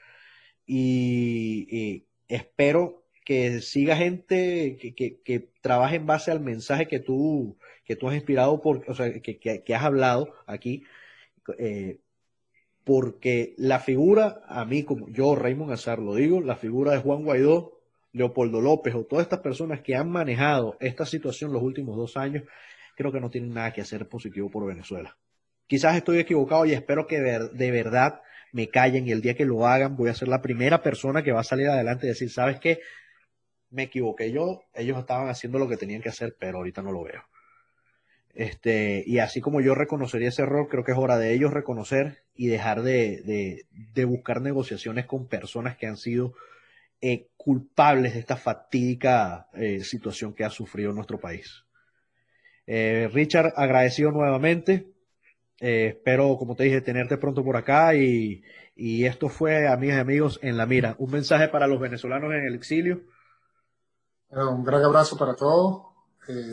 [0.66, 3.00] y espero
[3.30, 8.16] que siga gente que, que, trabaje en base al mensaje que tú, que tú has
[8.16, 10.84] inspirado, por, o sea, que, que has hablado aquí,
[11.60, 12.00] eh,
[12.84, 17.24] porque la figura, a mí como yo, Raymond Azar, lo digo, la figura de Juan
[17.24, 17.79] Guaidó,
[18.12, 22.44] Leopoldo López o todas estas personas que han manejado esta situación los últimos dos años,
[22.96, 25.18] creo que no tienen nada que hacer positivo por Venezuela.
[25.68, 29.68] Quizás estoy equivocado y espero que de verdad me callen y el día que lo
[29.68, 32.60] hagan voy a ser la primera persona que va a salir adelante y decir, ¿sabes
[32.60, 32.80] qué?
[33.72, 37.04] me equivoqué yo, ellos estaban haciendo lo que tenían que hacer, pero ahorita no lo
[37.04, 37.24] veo.
[38.34, 42.24] Este, y así como yo reconocería ese error, creo que es hora de ellos reconocer
[42.36, 43.66] y dejar de,
[44.08, 46.34] buscar negociaciones con personas que han sido
[47.02, 51.64] eh, culpables de esta fatídica eh, situación que ha sufrido nuestro país.
[52.68, 54.94] Eh, Richard, agradecido nuevamente.
[55.60, 58.44] espero, como te dije, tenerte pronto por acá y,
[58.76, 60.96] y esto fue, amigas y amigos, en la mira.
[61.00, 63.02] Un mensaje para los venezolanos en el exilio
[64.32, 65.84] un gran abrazo para todos.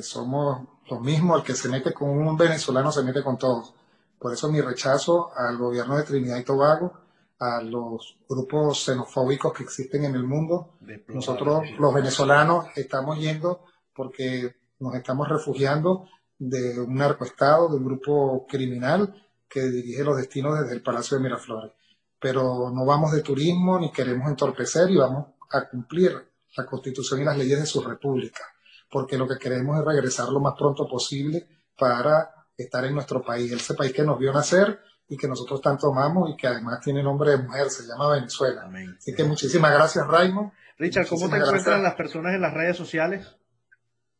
[0.02, 3.74] Somos los mismos, el que se mete con un venezolano se mete con todos.
[4.18, 6.92] Por eso mi rechazo al gobierno de Trinidad y Tobago,
[7.38, 10.78] a los grupos xenofóbicos que existen en el mundo.
[11.08, 13.64] Nosotros, los venezolanos, estamos yendo
[13.94, 16.08] porque nos estamos refugiando
[16.38, 19.14] de un narcoestado, de un grupo criminal
[19.48, 21.72] que dirige los destinos desde el Palacio de Miraflores.
[22.18, 26.12] Pero no vamos de turismo ni queremos entorpecer y vamos a cumplir
[26.56, 28.42] la constitución y las leyes de su república,
[28.90, 31.46] porque lo que queremos es regresar lo más pronto posible
[31.78, 35.92] para estar en nuestro país, ese país que nos vio nacer y que nosotros tanto
[35.92, 38.68] amamos y que además tiene nombre de mujer, se llama Venezuela.
[38.98, 40.52] Así que muchísimas gracias, Raymond.
[40.78, 43.36] Richard, ¿cómo te encuentran las personas en las redes sociales?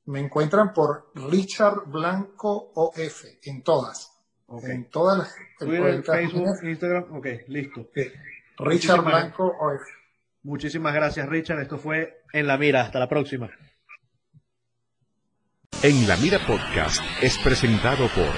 [0.06, 4.12] Me encuentran por Richard Blanco OF, en todas.
[4.62, 5.34] En todas las.
[5.58, 7.90] Twitter, Facebook, Instagram, ok, listo.
[8.58, 9.82] Richard Blanco OF.
[10.44, 11.60] Muchísimas gracias, Richard.
[11.60, 12.82] Esto fue En la Mira.
[12.82, 13.50] Hasta la próxima.
[15.82, 18.32] En la Mira Podcast es presentado por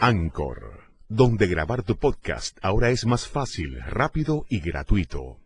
[0.00, 0.73] Anchor,
[1.08, 5.43] donde grabar tu podcast ahora es más fácil, rápido y gratuito.